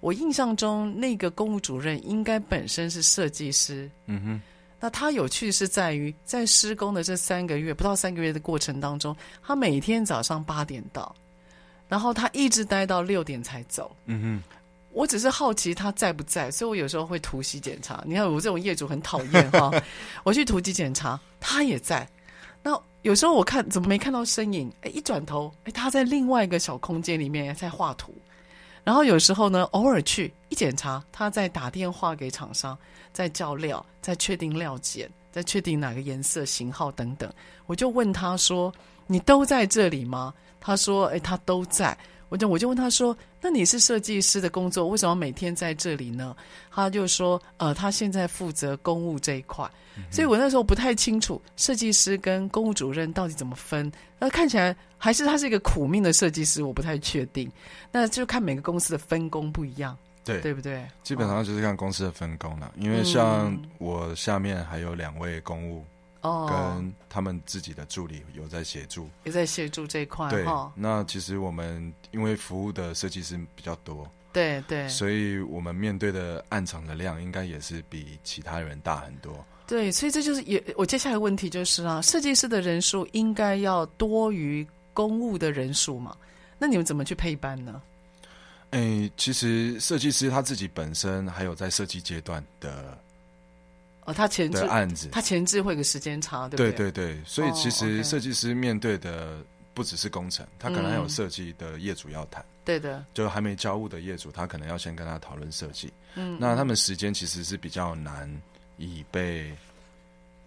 [0.00, 3.90] 我印象中那个公务主任应该本身是设计师。
[4.04, 4.42] 嗯哼，
[4.80, 11.14] 那他有趣是在于在施工的这三个月不到三个月的过程当中，他每天早上八点到。
[11.88, 13.96] 然后他一直待到六点才走。
[14.04, 14.58] 嗯哼，
[14.92, 18.04] 我只是好奇他在不在，所以我有时候会突袭检查。
[18.06, 19.70] 你看我这种业主很讨厌哈，
[20.22, 22.06] 我去突击检查，他也在。
[22.62, 24.70] 那有时候我看怎么没看到身影？
[24.82, 28.14] 哎，一转头，哎，他在另外一个小空间里面在画图。
[28.88, 32.74] 然后有时候呢，偶尔去一检查，他在打电话给厂商，
[33.12, 37.30] 在叫料，在确定料检，在确定哪个颜色、型号等等。
[37.66, 38.72] 我就问他说
[39.06, 41.94] ：“你都在这里吗？”他说：“哎，他都在。”
[42.28, 46.36] 我就我就问他说：“那你是设计师的工作，为什么每天在这里呢？”
[46.70, 53.90] 他就说：“呃，他现在负责公务这一块，嗯、所以我那时候不太清楚设计师跟公务主任到底怎么分。
[54.18, 57.50] 那看起来还是他是一个苦命的设计师，我不太确定。
[57.90, 60.86] 那就看每个公司的分工不一样，对对不对？
[61.02, 62.72] 基本上就是看公司的分工了。
[62.76, 65.84] 因为像我下面还有两位公务。”
[66.20, 70.28] 哦，跟他们自己的助理有在协助，有在协助这一块。
[70.30, 79.32] 对，那其实我们因为服务的设计师比较多，对对，所以我们面对的暗场的量应该也是比其他人大很多。
[79.66, 86.16] 对，所以这就是也我接下来的问题就是啊，设计师的人数应该要多于公务的人数嘛？
[86.58, 87.80] 那你们怎么去配班呢？
[88.70, 92.98] 诶，其实设计师他自己本身还有在设计阶段的。
[94.08, 96.72] 哦，他前置案子，他前置会有个时间差，对不对？
[96.72, 99.36] 对对对，所以其实设计师面对的
[99.74, 102.42] 不只是工程，哦 okay、他可能还有设计的业主要谈。
[102.64, 105.92] 对的，就还没交物的业主，他可能要先跟他讨论设计。
[106.14, 108.30] 嗯，那他们时间其实是比较难
[108.78, 109.54] 以被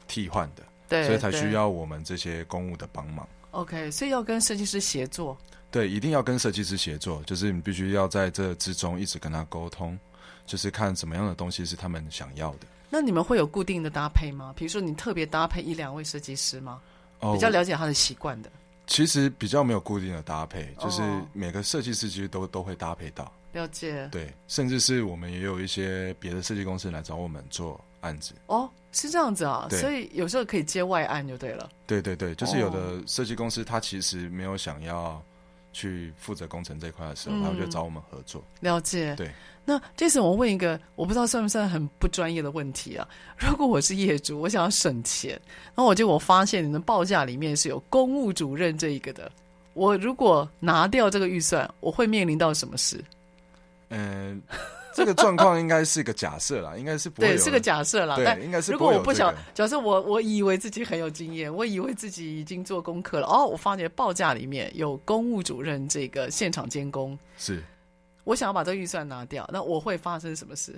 [0.07, 3.29] 替换的，对，所以才需要我们这些公务的帮忙。
[3.51, 5.37] OK，所以要跟设计师协作。
[5.69, 9.97] 对，一定要跟设计师协作，就是你必须要在这之中一直跟他沟通，
[10.47, 12.65] 就是看什么样的东西是他们想要的。
[12.91, 14.53] 那你们会有固定的搭配吗？
[14.55, 16.79] 比如说，你特别搭配一两位设计师吗？
[17.21, 18.51] 哦，比较了解他的习惯的。
[18.85, 21.01] 其实比较没有固定的搭配，就是
[21.31, 23.31] 每个设计师其实都都会搭配到。
[23.53, 24.09] 了解。
[24.11, 28.33] 对，甚至是我们也有一些别的设计公司来找我们做案子。
[28.47, 31.69] 哦，是这样子啊，所以有时候可以接外案就对了。
[31.87, 35.23] 对对对，就是有的设计公司他其实没有想要
[35.73, 38.43] 去负责工程这一块的时候，他、嗯、就找我们合作。
[38.59, 39.15] 了解。
[39.15, 39.31] 对。
[39.63, 43.07] 那这次我问一个我不知道算不算很不专业的问题啊？
[43.37, 49.31] 如果我是业主，我想要省钱，然后我就我发现你们报价里面是有公务主任这一个的，
[49.73, 53.03] 我如果拿掉这个预算，我会面临到什么事？
[53.89, 54.41] 嗯，
[54.93, 58.17] 这个状况应该是个假设啦，应该是不会对，是个假设啦。
[58.23, 67.63] 但应该是、这个、如果我不想，假设我我以为自己很有经验，我以为自己已经做功课了，哦，我发觉报价里面有公务主任这个现场监工是。
[68.23, 70.75] 我想要把这个预算拿掉，那我会发生什么事？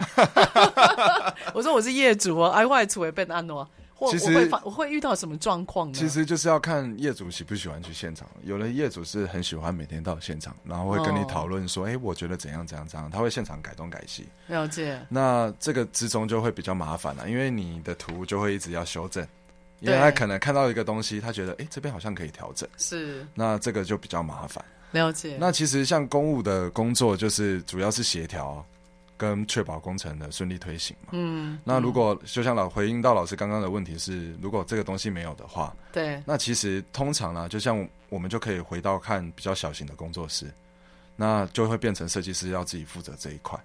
[1.54, 5.94] 我说我是业主哦，爱外出也被安诺，或我会会遇到什么状况呢？
[5.94, 8.28] 其实就是要看业主喜不喜欢去现场。
[8.44, 14.28] 有的业主是很喜欢每天到现场，然后会跟你讨论说：“哎、哦，我觉得怎样怎样怎样。”他会现场改东改西。
[14.48, 15.00] 了解。
[15.10, 19.26] 那这个之中就会比较麻烦了，因为你的图就会一直要修正，
[19.80, 23.26] 因为他可能看到一个东西，他觉得：“哎，这边好像可以调整。”是。
[23.34, 24.64] 那这个就比较麻烦。
[24.92, 25.38] 了解。
[25.40, 28.66] 那其实像公务的工作，就是主要是协调
[29.24, 31.10] 跟确保工程的顺利推行嘛。
[31.12, 31.58] 嗯。
[31.64, 36.22] 那如果就像老回应到老师刚刚的问题是，如果这个东西没有的话，对。
[36.26, 40.54] 那其实通常呢，就像我们就可以回到看比较小型的工作室，
[41.16, 43.58] 那就会变成设计师要自己负责这一块。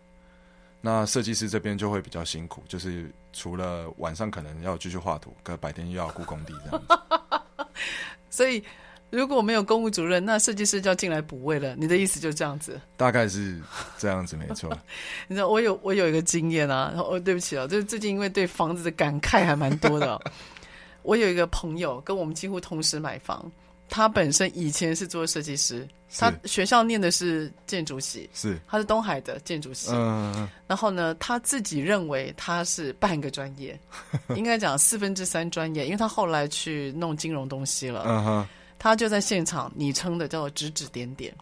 [0.80, 7.66] 那设计师这边就会比较辛苦，就是除了晚上可能要继续画图，可白天又要顾工地这样子。
[8.30, 8.62] 所以。
[9.10, 11.74] 如果没有公务主任，那设计师就要进来补位了。
[11.76, 12.80] 你的意思就这样子？
[12.96, 13.60] 大概是
[13.96, 14.70] 这样子，没错。
[15.28, 20.20] 你知道我有我有一个经验啊，哦，对不起啊，就是最近因为对房子的感慨还蛮多的。
[21.02, 23.50] 我有一个朋友跟我们几乎同时买房，
[23.88, 25.88] 他本身以前是做设计师，
[26.18, 29.90] 他学校念的是建筑系，是他是东海的建筑系。
[29.92, 33.78] 嗯，然后呢，他自己认为他是半个专业，
[34.36, 38.04] 应该讲四分之三专业，因为他后来去弄金融东西了。
[38.06, 38.48] 嗯哼，
[38.78, 41.34] 他就在现场昵称的叫做指指点点。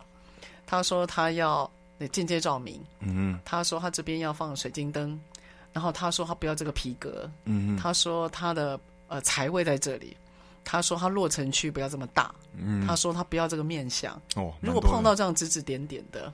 [0.66, 1.70] 他说他要
[2.10, 5.18] 间接照明，嗯，他说他这边要放水晶灯，
[5.72, 8.78] 然后他说他不要这个皮革，嗯，他说他的
[9.08, 10.16] 呃财位在这里。
[10.68, 14.20] 他说他落城区不要这么大，嗯，他说他不要这个面相。
[14.34, 16.32] 哦，如果碰到这样指指点点的，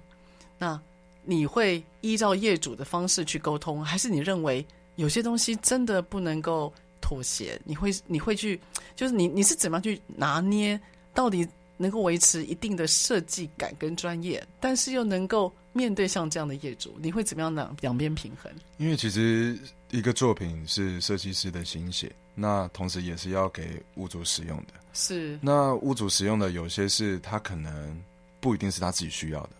[0.57, 0.80] 那
[1.22, 6.72] 你会依照业主的方式去沟通，还是你认为有些东西真的不能够
[7.13, 7.61] 妥协？
[7.65, 8.59] 你会你会去，
[8.97, 10.81] 就是你你是怎么样去拿捏，
[11.13, 11.47] 到底
[11.77, 18.51] 能够维持一定的设计感跟专业，但是又能够面对像这样的业主，你会怎么样两两边平衡？
[18.79, 19.59] 因为其实
[19.91, 22.11] 一个作品是设计师的心血。
[22.35, 25.39] 那同时也是要给屋主使用的，是。
[25.43, 28.03] 那屋主使用的有些是他可能
[28.41, 29.51] 不一定是他自己需要的，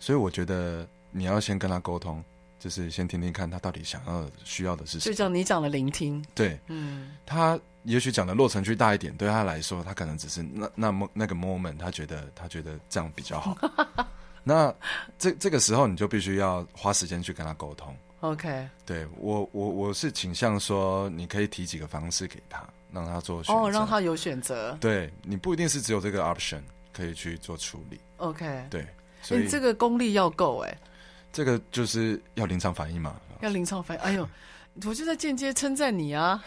[0.00, 2.24] 所以我觉得你要先跟他沟通，
[2.64, 5.12] 就是先听听看他到底想要、需要的是什么。
[5.12, 13.54] 就像你讲的聆听，对，嗯，他也许讲的落尘区大一点，对他来说，他可能只是那那么那个 moment，他觉得他觉得这样比较好。
[14.42, 14.74] 那
[15.18, 17.94] 这这个时候你就必须要花时间去跟他沟通。
[18.20, 23.60] OK，对我我我是倾向说，你可以提几个方式给他，让他做选择。
[23.60, 24.74] 哦，让他有选择。
[24.80, 26.62] 对，你不一定是只有这个 option
[26.94, 28.00] 可以去做处理。
[28.16, 28.86] OK，对，
[29.20, 30.74] 所以你这个功力要够哎。
[31.34, 33.16] 这个就是要临场反应嘛。
[33.40, 34.26] 要临场反应，哎呦，
[34.86, 36.40] 我就在间接称赞你啊。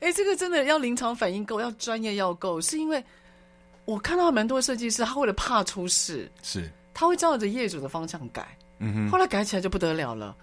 [0.00, 3.02] 哎，这个真的要临场反应够，要专业要够，是因为
[3.86, 8.46] 我看到蛮多设计师，他为了怕出事，是他会照着业主的方向改。
[8.78, 10.36] 嗯哼，后来改起来就不得了了，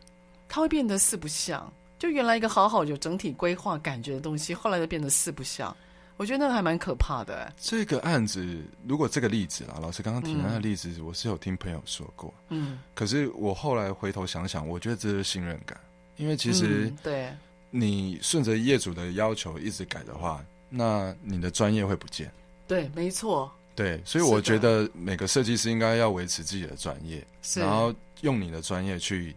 [0.49, 1.71] 他会变得四不像。
[1.99, 5.75] 就原来一个好好有整体规划感觉的东西，后来就变得四不像。
[6.17, 7.53] 我觉得那个还蛮可怕的。
[7.57, 8.45] 这个案子，
[8.85, 12.33] 如果这个例子啊，老师刚刚提的那个例子，嗯，我是有听朋友说过。
[12.49, 15.79] 嗯，可是我后来回头想想，我觉得这是信任感，
[16.17, 17.31] 因为其实对，
[17.69, 22.31] 你顺着业主的要求一直改的话，那你的专业会不见。
[22.67, 23.49] 对，没错。
[23.75, 27.93] 对，所以我觉得每个设计师应该要维持自己的专业，然后。
[28.21, 29.35] 用你的专业去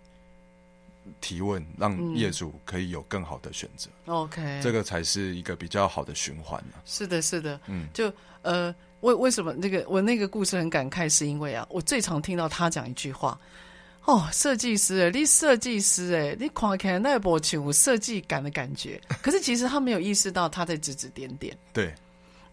[1.21, 3.91] 提问，让业主可以有更好的选择。
[4.07, 6.75] OK，这个才是一个比较好的循环呢。
[6.85, 13.39] 是的，是的，嗯，就呃，为为什么那个我那个故事很感慨，是因为啊，我最常听到他讲一句话：
[14.05, 19.01] 哦，设计师哎，你设计师哎，你看起来那不像有设计感的感觉。
[19.23, 21.57] 可是其实他没有意识到他在指指点点。
[21.73, 21.95] 对。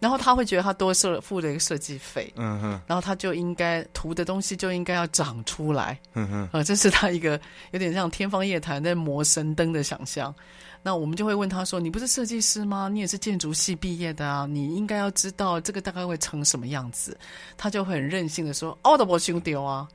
[0.00, 7.40] 然后他会觉得他多设付了一个设计费，嗯哼，然后他就应该图的东西就应该要长出来，嗯哼，呃，这是他一个
[7.72, 10.34] 有点像天方夜谭在磨神灯的想象。
[10.80, 12.88] 那我们就会问他说：“你不是设计师吗？
[12.88, 17.18] 你也是建筑系毕业的啊，你应该要知道这个大概会成什么样子。”
[17.58, 19.88] 他就很任性的说：“哦，都不修丢啊，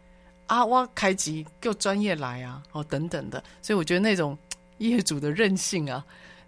[0.45, 4.37] 啊，我开机给专业来啊，哦，等等的。”所以我觉得那种
[4.79, 6.03] 业主的任性啊。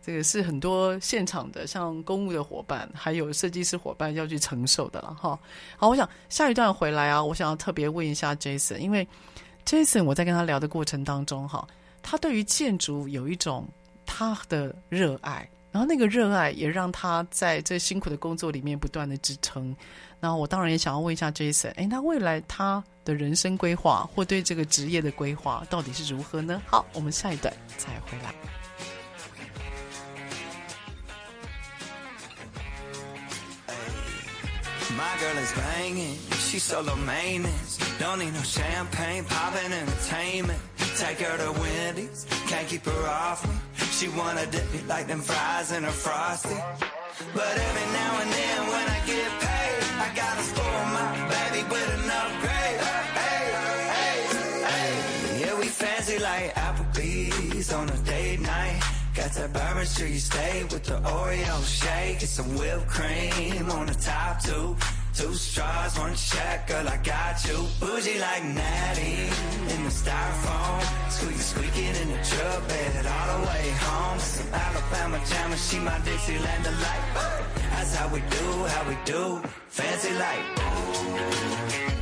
[0.05, 5.39] 这个是很多现场的，像公务的伙伴，还有设计师伙伴要去承受的了哈。
[5.77, 9.07] 好，我想下一段回来啊，我想要特别问一下 Jason，因为
[9.65, 11.67] Jason 我在跟他聊的过程当中哈，
[12.03, 13.67] 他对于建筑有一种
[14.05, 19.75] 他的热爱，然后那个热爱也让他在这辛苦的工作里面不断的支撑。
[20.19, 26.61] 然后我当然也想要问一下 Jason，哎，那未来他的人生规划或对这个职业的规划到底是如何呢？
[26.67, 28.64] 好，我们下一段再回来。
[34.97, 37.77] My girl is banging, she's solo maintenance.
[37.99, 40.61] Don't need no champagne, poppin' entertainment.
[40.95, 43.55] Take her to Wendy's, can't keep her off me.
[43.91, 46.55] She wanna dip me like them fries in her frosty.
[47.33, 51.89] But every now and then when I get paid, I gotta spoil my baby with
[51.97, 52.79] an upgrade.
[53.19, 53.43] Hey,
[53.95, 54.17] hey,
[54.69, 55.41] hey.
[55.41, 58.14] Yeah, we fancy like Applebee's on a night.
[59.25, 63.95] Got that Bourbon Street steak with the Oreo shake and some whipped cream on the
[63.95, 64.77] top two.
[65.15, 67.57] Two straws, one check, girl, I got you.
[67.79, 69.25] Bougie like Natty
[69.73, 71.09] in the styrofoam.
[71.09, 74.19] Squeaky, squeaking in the truck bed all the way home.
[74.19, 77.05] Some Alabama jammer, she my Dixieland delight.
[77.71, 79.41] That's how we do, how we do.
[79.69, 81.94] Fancy like.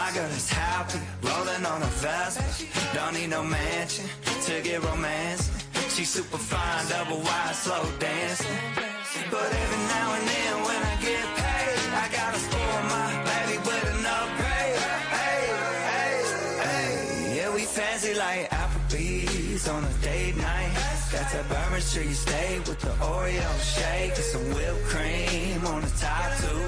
[0.00, 2.42] My girl is happy, rolling on a Vespa.
[2.94, 4.06] Don't need no mansion
[4.46, 5.50] to get romance.
[5.94, 8.56] She's super fine, double wide, slow dancing.
[9.30, 10.59] But every now and then
[21.30, 25.92] Got that bourbon street steak with the Oreo shake and some whipped cream on the
[26.00, 26.62] top two.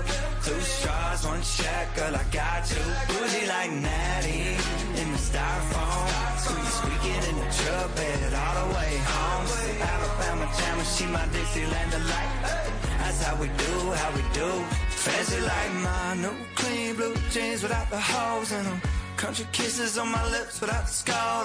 [0.44, 2.82] Two straws, one check, girl, I got you.
[3.08, 4.54] Bougie like Natty
[5.00, 6.38] in the styrofoam.
[6.38, 9.46] Squeak squeaking in the truck bed all the way home.
[9.82, 12.32] Alabama jammer, she my Dixieland delight.
[12.98, 14.50] That's how we do, how we do.
[14.90, 18.80] Fancy like my new clean blue jeans without the holes in them.
[19.16, 20.88] Country kisses on my lips without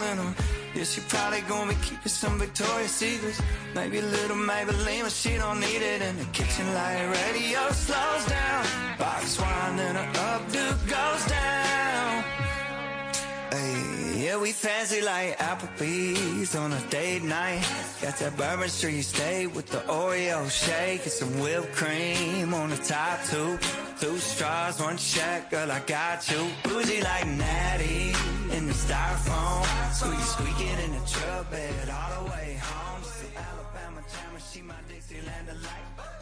[0.09, 0.35] in them.
[0.73, 3.41] Yeah, she probably gonna be keeping some Victoria's Secrets.
[3.75, 7.05] Maybe a little Maybelline, but she don't need it in the kitchen light.
[7.05, 8.65] Radio slows down.
[8.97, 12.23] Box wine and her updo goes down.
[13.51, 13.96] Hey,
[14.27, 17.63] yeah, we fancy like Applebee's on a date night.
[18.01, 22.77] Got that Bourbon Street steak with the Oreo shake and some whipped cream on the
[22.77, 23.57] top two.
[24.01, 26.43] Two straws, one check, girl, I got you.
[26.63, 28.13] Bougie like Natty
[28.55, 29.63] in the styrofoam.
[29.93, 33.03] Squeak squeaking in the truck bed all the way home.
[33.47, 34.01] Alabama
[34.51, 36.16] she my Dixieland delight.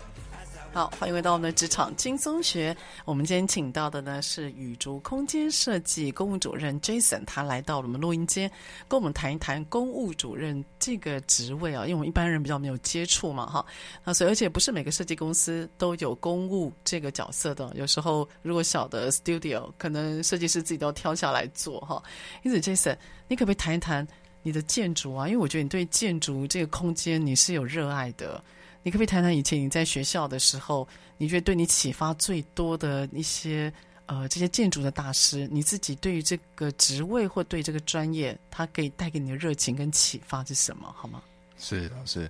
[0.72, 2.76] 好，欢迎回到我们的职场轻松学。
[3.06, 8.52] 我们今天请到的呢是宇竹空间设计公务主任 Jason，他来到我们录音间，
[8.88, 11.84] 跟我们谈一谈公务主任这个职位啊。
[11.84, 13.66] 因为我们一般人比较没有接触嘛，哈，
[14.04, 17.72] 那所以而且不是每个设计公司都有公务这个角色的。
[17.76, 22.04] 有时候如果小的 studio，可能设计师自己都挑下来做哈。
[22.44, 22.98] 因此，Jason，
[23.30, 24.06] 你可不可以谈一谈
[24.44, 25.26] 你的建筑啊？
[25.28, 28.44] 因为我觉得你对建筑这个空间你是有热爱的。
[28.86, 33.74] 你可不可以谈谈以前你在学校的时候，你觉得对你启发最多的一些
[34.06, 40.94] 呃这些建筑的大师，你自己对于这个职位或对这个专业，他给带给你的热情跟启发是什么？
[40.96, 41.20] 好吗？
[41.58, 42.30] 是老师，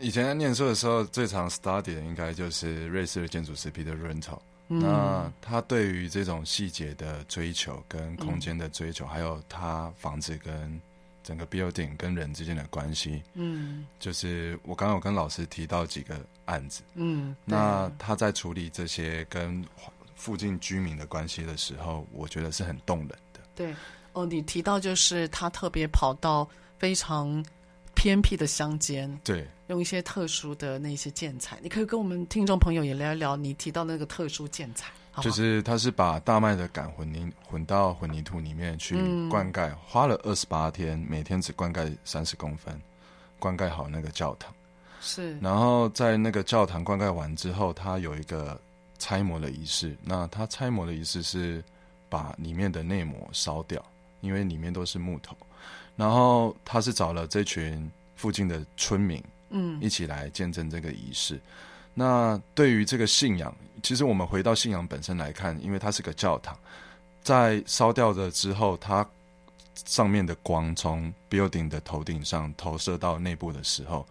[0.00, 4.40] 以前在念书的时候，最常 study 的应该就是瑞士的建筑师 Peter Rental。
[4.70, 10.80] 嗯、那他对于这种细节的追求跟空间的追求，嗯、还有他房子跟
[11.28, 19.62] 整个 building 跟人之间的关系，嗯，就是我刚刚有跟老师提到几个案子，嗯，那他在处理这些跟
[20.16, 23.40] 附近居民的关系的时候，我觉得是很动人的。
[23.54, 23.74] 对，
[24.14, 26.48] 哦，你提到就是他特别跑到
[26.78, 27.44] 非常
[27.94, 34.90] 偏僻的乡间，对，用一些特殊的那些建材，你可以跟我们听众朋友也聊一聊你提到那个特殊建材。
[35.20, 38.96] 就是他是把大麦的杆混凝混到混凝土里面去
[39.28, 42.80] 灌溉，嗯、花了二十八天，每天只灌溉三十公分，
[43.38, 44.52] 灌溉好那个教堂。
[45.00, 48.60] 是，然后在那个教堂灌溉完之后，他有一个
[48.98, 49.96] 拆模的仪式。
[50.02, 51.62] 那他拆模的仪式是
[52.08, 53.80] 把里面的内膜烧掉，
[54.20, 55.36] 因为里面都是木头。
[55.94, 61.40] 然后他是找了这群附近的村民，嗯，一起来见证这个仪式。
[61.94, 66.56] 那对于这个信仰，其实我们回到信仰本身来看，因为它是个教堂，
[67.22, 69.06] 在烧掉了之后，它
[69.86, 74.06] 上面的光从 building 的头顶上投射到内部的时候，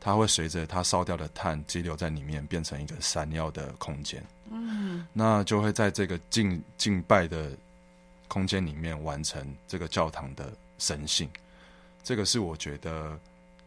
[0.00, 4.24] 它会随着它烧掉的碳积留在里面，变成一个闪耀的空间。
[4.50, 7.52] 嗯，那就会在这个敬敬拜的
[8.28, 11.28] 空间里面完成这个教堂的神性。
[12.02, 13.18] 这个是我觉得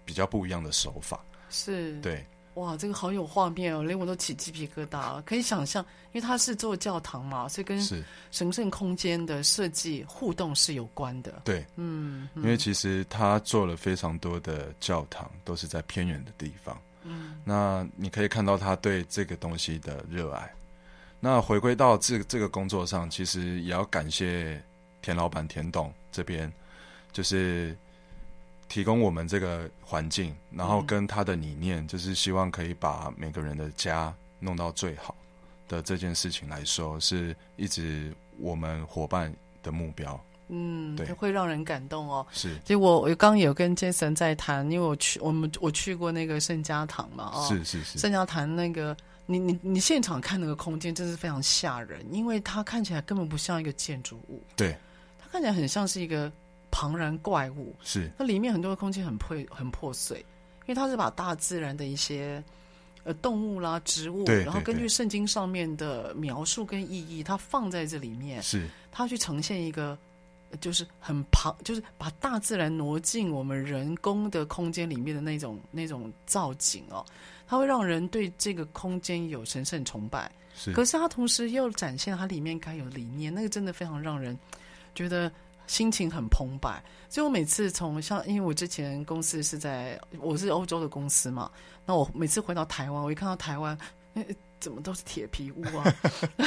[0.04, 1.20] 比较不一样的手法。
[1.50, 2.26] 是，对。
[2.56, 5.22] 哇，这个好有画面哦，连我都起鸡皮疙瘩了。
[5.26, 7.82] 可以想象，因为它是做教堂嘛，所以跟
[8.32, 11.42] 神圣空间的设计互动是有关的。
[11.44, 16.80] 对，嗯，因为其实他做了非常多的教堂，都是在偏远的地方。
[17.04, 20.50] 嗯，那你可以看到他对这个东西的热爱。
[21.20, 24.62] 那回归到这这个工作上，其实也要感谢
[25.02, 26.52] 田老板田董这边，
[27.12, 27.76] 就是。
[28.74, 35.16] 提供我们这个环境，然后跟他的理念，就是希望可以把每个人的家弄到最好
[35.68, 40.20] 的这件事情来说，是一直我们伙伴的目标。
[40.48, 42.26] 嗯，对，会让人感动哦。
[42.32, 48.98] 是，其实我我刚有跟 Jason 在谈，因为我去我们我去过那个圣家堂嘛，哦，是是是，圣家堂那个，
[49.28, 54.76] 你你你现场看那个空间，真是非常吓人，因为它看起来根本不像一个建筑物，对，
[55.22, 56.32] 它看起来很像是一个。
[56.76, 57.76] 庞然怪物。
[57.84, 60.18] 是，那里面很多的空间很破很破碎，
[60.66, 62.44] 因为它是把大自然的一些
[63.04, 68.68] 呃动物啦、植物，对，然后根据圣经上面的描述跟意义，它放在这里面，是。
[68.92, 69.96] 它去呈现一个
[70.60, 77.06] 就是很庞，就是把大自然挪进我们人工的空间里面的那种那种造景哦，
[77.46, 84.36] 它会让人对这个空间有神圣崇拜，是，可是它同时又展现它里面该有理念，那个真的非常让人
[84.96, 85.32] 觉得。
[85.68, 91.50] 心情很澎湃，所以我每次从像，因为我之前公司是在我是欧洲的公司嘛，
[91.86, 93.78] 那我每次回到台湾，我一看到台湾，
[94.60, 95.96] 怎么都是铁皮屋啊？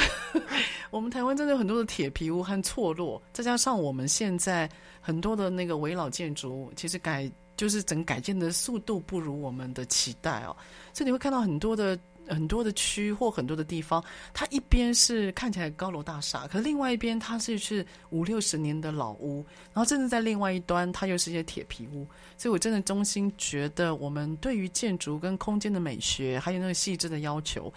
[0.91, 4.69] 我们台湾真的有很多的铁皮屋和错落，再加上我们现在
[5.01, 10.55] 很多的那个围老建筑，其实改就是整改建的速度不如我们的期待哦，
[10.93, 11.97] 所以你会看到很多的。
[12.27, 14.03] 很多的区或很多的地方，
[14.33, 22.07] 它一边是看起来高楼大厦，可是另外一边它是是五六十年的老屋，然后甚至在另外一端，它又是一些铁皮屋。
[22.37, 27.73] 所以我真的衷心觉得，我们对于建筑跟空间的美学，还有那个细致的要求，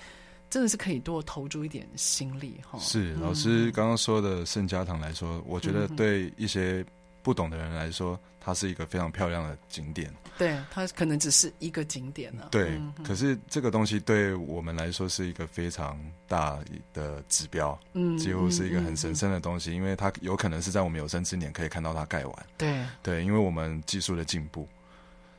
[0.50, 2.78] 真的是可以多投注一点心力哈。
[2.78, 6.84] 是老师刚刚说的圣家堂来说，我觉得对一些
[7.22, 10.12] 不懂的人来说，它是一个非常漂亮的景点。
[10.38, 12.48] 对，它可能只是一个景点呢、啊。
[12.50, 16.58] 对、嗯，可是这个东西对我们来说是一个非常大
[16.94, 22.46] 的指标，嗯，几乎是一个很神圣的东西，嗯、因为它有可能是在我们有生之年可以看到它盖完。
[22.56, 24.66] 对，对，因为我们技术的进步。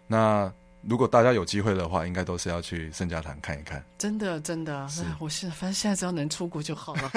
[0.05, 3.83] 那如果大家有机会的话，应该都是要去圣家堂看一看。
[3.97, 7.11] 真的，真的，是我现在反正现在只要能出国就好了。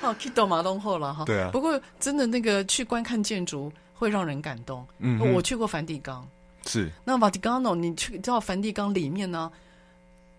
[0.00, 1.24] 好， 去到马东后了哈。
[1.24, 1.50] 对啊。
[1.50, 3.72] 不过真的那个去观看建筑。
[3.96, 4.86] 会让人感动。
[4.98, 6.28] 嗯，我去过梵蒂冈，
[6.66, 9.50] 是那瓦蒂冈呢，你去到梵蒂冈里面呢，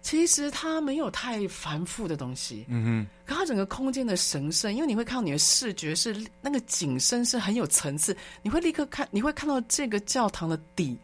[0.01, 2.65] 其实它没有太繁复的东西。
[2.67, 10.97] 嗯哼，可它整个空间的神圣，因为你会看到你的视觉是那个景深是很有层次，你会立刻看，你会看到这个教堂的底，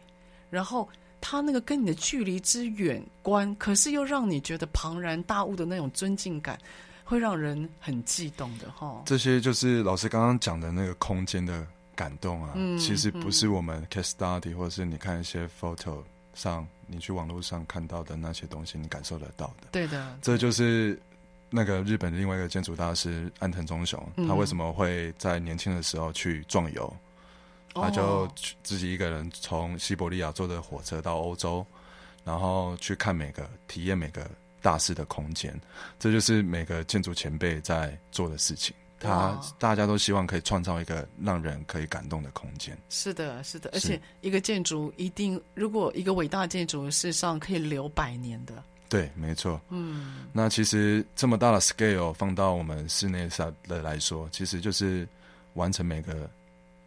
[0.48, 0.88] 然后
[1.20, 6.58] 它那个跟你的距离之远观，可是又让你觉得庞然大物的那种尊敬感，
[7.02, 9.02] 会让人很悸动的哈。
[9.04, 11.66] 这些就是老师刚刚讲的那个空间的。
[11.94, 12.78] 感动啊、嗯！
[12.78, 16.02] 其实不是我们 case study，、嗯、或者是你看一些 photo
[16.34, 19.68] 上，你去网络上看到的那些东西，你感受得到的。
[19.72, 20.98] 对的，这就是
[21.50, 26.96] 那个日本的另外一个建筑大师安藤忠雄、嗯，他为什么会在年轻的时候去壮游、
[27.74, 27.82] 嗯？
[27.82, 28.28] 他就
[28.62, 31.64] 自己一个人从西伯利亚坐着火车到欧洲，
[32.24, 34.28] 然后去看每个体验每个
[34.60, 35.54] 大师的空间，
[35.98, 38.74] 这就是每个建筑前辈在做的事情。
[39.04, 42.76] 他大家都希望可以创造一个让人可以感动的空间。
[42.88, 48.54] 是的，是的，而且一个建筑一定，如果一个伟大建筑，事实上可以留百年的。
[48.88, 49.60] 对，没错。
[49.68, 55.06] 嗯，那其实这么大的 scale 放到我们室内上的来说，其实就是
[55.54, 56.30] 完成每个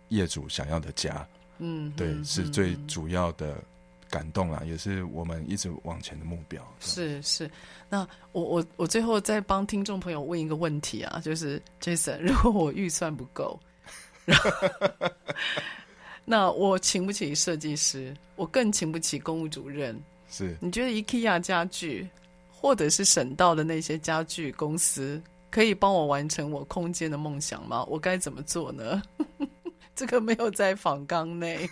[0.10, 1.28] 业主想要的家。
[1.60, 3.62] 嗯，对，嗯、是最主要的。
[4.10, 6.62] 感动啊，也是我们一直往前的目标。
[6.80, 7.50] 是是，
[7.90, 13.60] 那我我我最后再帮听众朋友问一个问题啊，就是 Jason，如果我预算不够，
[16.26, 20.00] 那我请不起设计师，我更请不起公务主任。
[20.30, 22.08] 是，你觉得 IKEA 家具
[22.52, 27.86] 或者是省道的那些家具公司可以帮我完成我空间的梦想吗？
[27.86, 29.02] 我该怎么做呢？
[29.96, 31.68] 这个没有在访纲内。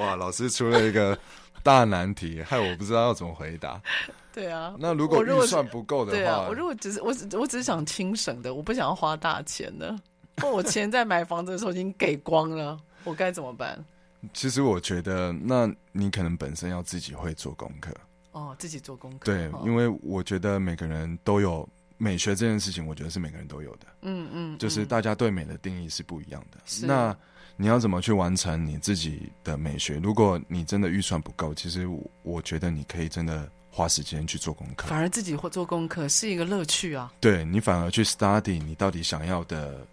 [0.00, 1.18] 哇，老师出了一个
[1.62, 3.80] 大难题，害我不知道要怎么回答。
[4.32, 9.94] 对啊，那如果预算不够的话，对啊，我如果只是我只我只是想轻省的，我不想要花大钱的。
[10.36, 13.84] 那我钱在买房子的时候已经给光了， 我该怎么办？
[14.32, 17.92] 其实我觉得，那你可能本身要自己会做功课。
[18.32, 19.18] 哦，自己做功课。
[19.24, 23.86] 对，因为我觉得每个人都有美学这件事情，我觉得是每个人都有的。
[24.02, 26.86] 嗯嗯，就是大家对美的定义是不一样的。
[26.86, 27.14] 那。
[27.60, 29.96] 你要怎么去完成你自己的美学？
[30.02, 31.86] 如果你真的预算不够，其实
[32.22, 34.88] 我觉得你可以真的花时间去做功课。
[34.88, 37.12] 反而自己会做功课是一个乐趣啊。
[37.20, 39.86] 对，你反而去 study 你到底想要的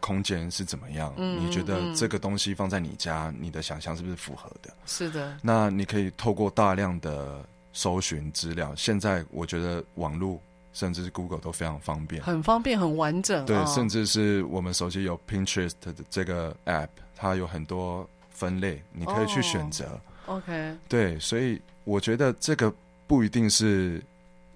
[0.00, 1.14] 空间是怎么样？
[1.16, 4.70] 嗯，你觉得这个东西放在你家，嗯，你的想象是不是符合的？
[4.84, 5.38] 是的。
[5.40, 8.74] 那你可以透过大量的搜寻资料。
[8.76, 10.38] 现在我觉得网络。
[10.72, 13.44] 甚至是 Google 都非常方便，很方便，很完整。
[13.44, 19.84] 对，哦、甚至是我们手机有 Pinterest 的这个 App，它有很多分类，你可以去选择。
[20.26, 22.72] 哦、OK，对，所以我觉得这个
[23.06, 24.02] 不一定是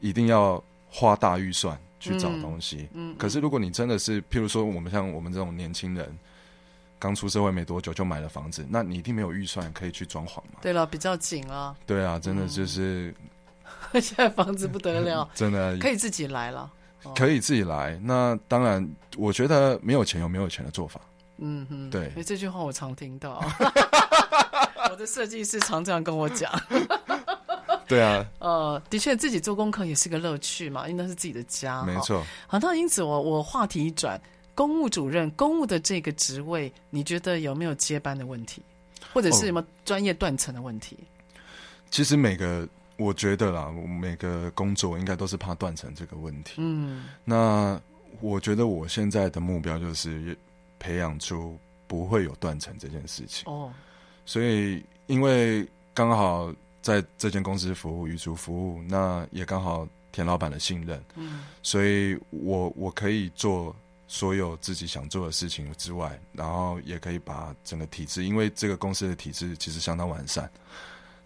[0.01, 2.89] 一定要花大预算去找东西。
[2.95, 6.19] 嗯，可是如果你真的是，譬如说我们像我们这种年轻人，
[6.99, 10.61] 刚出社会没多久就买了房子，那你一定没有预算可以去装潢嘛？
[10.63, 11.77] 对了，比较紧啊。
[11.85, 13.15] 对啊，真的就是。
[13.93, 16.71] 嗯 现在房子不得了， 真的可以自己来了，
[17.15, 17.99] 可以自己来。
[18.03, 18.87] 那当然，
[19.17, 21.01] 我觉得没有钱有没有钱的做法。
[21.39, 22.11] 嗯哼，对。
[22.25, 23.43] 这句话我常听到，
[24.91, 26.51] 我的设计师常这样跟我讲。
[27.87, 31.83] 对啊，呃，的确，自己做功课也是个乐趣嘛，因为那是自己的家。
[31.85, 32.25] 没错。
[32.49, 34.21] 好，那因此我我话题一转，
[34.55, 38.61] 公务主任，公务的这个职位，你觉得有没有接班的问题，
[39.13, 40.97] 或者是什么专业断层的问题？
[40.99, 41.39] 哦，
[41.91, 42.69] 其实每个。
[42.99, 46.55] 我觉得啦，我每个工作应该都是怕断层这个问题。
[46.57, 47.79] 嗯，那
[48.21, 50.37] 我觉得我现在的目标就是
[50.79, 53.45] 培养出不会有断层这件事情。
[53.53, 53.71] 哦，
[54.25, 60.99] 所以因为刚好在这间公司服务，与足服务，那也刚好田老板的信任。
[61.17, 63.77] 嗯，所以我我可以做
[64.09, 70.51] 所有自己想做的事情之外，然后也可以把整个体制，因为这个公司的体制其实相当完善，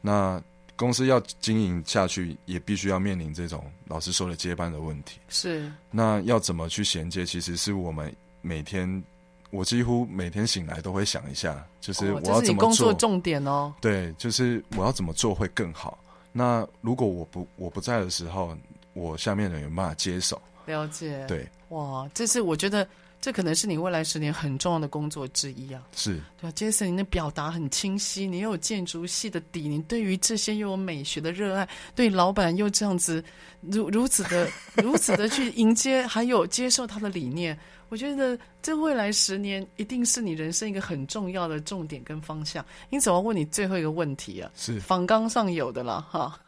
[0.00, 0.42] 那。
[0.80, 5.20] 公司要经营下去，也必须要面临这种老师说的接班的问题。
[5.28, 7.26] 是，那要怎么去衔接？
[7.26, 8.10] 其实是我们
[8.40, 9.04] 每天，
[9.50, 12.34] 我几乎每天醒来都会想一下，就是我要怎么做。
[12.34, 13.74] 哦，是你工作重点哦。
[13.78, 15.98] 对，就是我要怎么做会更好。
[16.32, 18.56] 那如果我不我不在的时候，
[18.94, 20.40] 我下面的人有办法接手？
[20.64, 21.22] 了解。
[21.28, 22.88] 对，哇，这是我觉得。
[23.20, 25.82] 这可能是你未来十年很重要的工作之一啊！
[25.94, 33.22] 是对啊，Jason，你的表达很清晰，你又有建筑系的底，你对于这些又有美学的热爱，对老板又这样子
[33.60, 37.58] 如如此的如此的去迎接，还有接受他的理念，
[37.90, 42.64] 我觉得这未来十年一定是你人生一个很重要的重点跟方向。
[42.88, 46.40] 因此，我要问你最后一个问题啊，是访纲上有的了哈。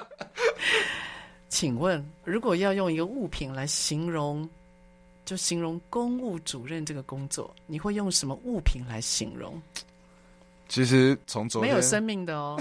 [1.48, 4.46] 请问，如果要用一个物品来形容？
[5.30, 9.62] 就形容公务主任这个工作，你会用什么物品来形容？
[10.68, 12.60] 其实从昨天没有生命的哦。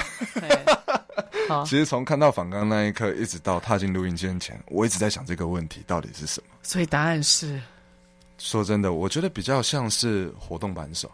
[1.49, 6.47] 好，其实从看到访刚那一刻，一直到踏进录音间前，我一直在想这个问题到底是什么。
[6.61, 7.59] 所以答案是，
[8.37, 11.09] 说真的，我觉得比较像是活动扳手。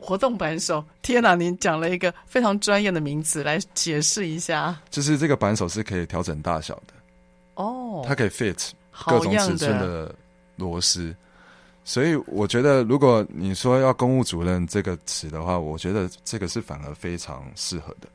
[0.00, 1.36] 活动扳手，天哪！
[1.36, 4.76] 您讲了一个非常专业的名词来解释一下。
[4.90, 6.94] 就是这个扳手是可以调整大小的
[7.54, 8.70] 哦，它可以 fit
[9.06, 10.12] 各种尺寸的。
[10.58, 11.14] 螺丝，
[11.84, 18.08] 所以我觉得，如果你说要公务主任这个词的话，我觉得这个是反而非常适合的，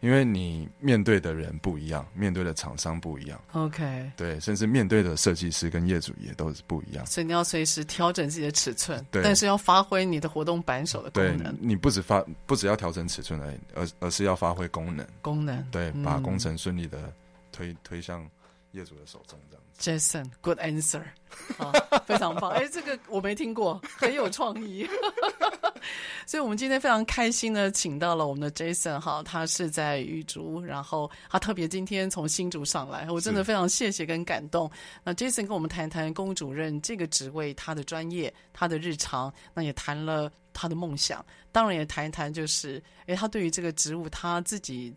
[0.00, 11.54] 因为你面对的人不一样，面对的厂商不一样，OK，对，甚至面对的设计师跟业主也都是不一样，所以你要随时调整自己的尺寸，对，但是要发挥你的活动扳手的功能。
[11.54, 17.12] 对，你不只发，不只要调整尺寸而已，而而是要发挥功能，功能，对，把工程顺利的
[17.52, 18.26] 推推向
[18.72, 19.59] 业主的手中，这样。
[19.80, 21.02] Jason，good answer，
[21.56, 21.72] 好，
[22.06, 22.50] 非常棒。
[22.50, 24.86] 哎，这个我没听过，很有创意。
[26.26, 34.70] 所以，我们今天非常开心的请到了我们的 Jason，哈，他是在玉竹，然后他特别今天从新竹上来，我真的非常谢谢跟感动。
[35.02, 44.94] 那 Jason 跟我们谈谈公主任这个职位，他的专业，他的日常，那也谈了他的梦想，当然也谈一谈，就是哎，他对于这个职务他自己。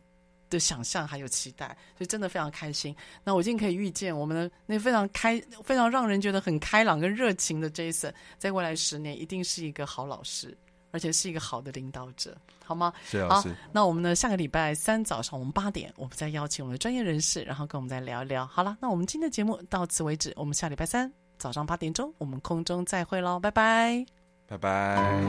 [0.53, 2.95] 的想象还有期待，所以真的非常开心。
[3.23, 10.57] 那我今天可以预见，我们的那非常开、非常让人觉得很开朗跟热情的 Jason，在未来十年一定是一个好老师，
[10.91, 12.93] 而且是一个好的领导者，好吗？
[13.05, 13.49] 是老师。
[13.49, 14.15] 好，那我们呢？
[14.15, 18.45] 下个礼拜三早上我们八点，我们再邀请我们的专业人士，然后跟我们再聊一聊。
[18.47, 20.31] 好了，那我们今天的节目到此为止。
[20.35, 24.05] 我们下礼拜三早上八点钟，我们空中再会喽，拜拜，
[24.47, 25.21] 拜拜。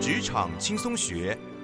[0.00, 1.38] 职场轻松学。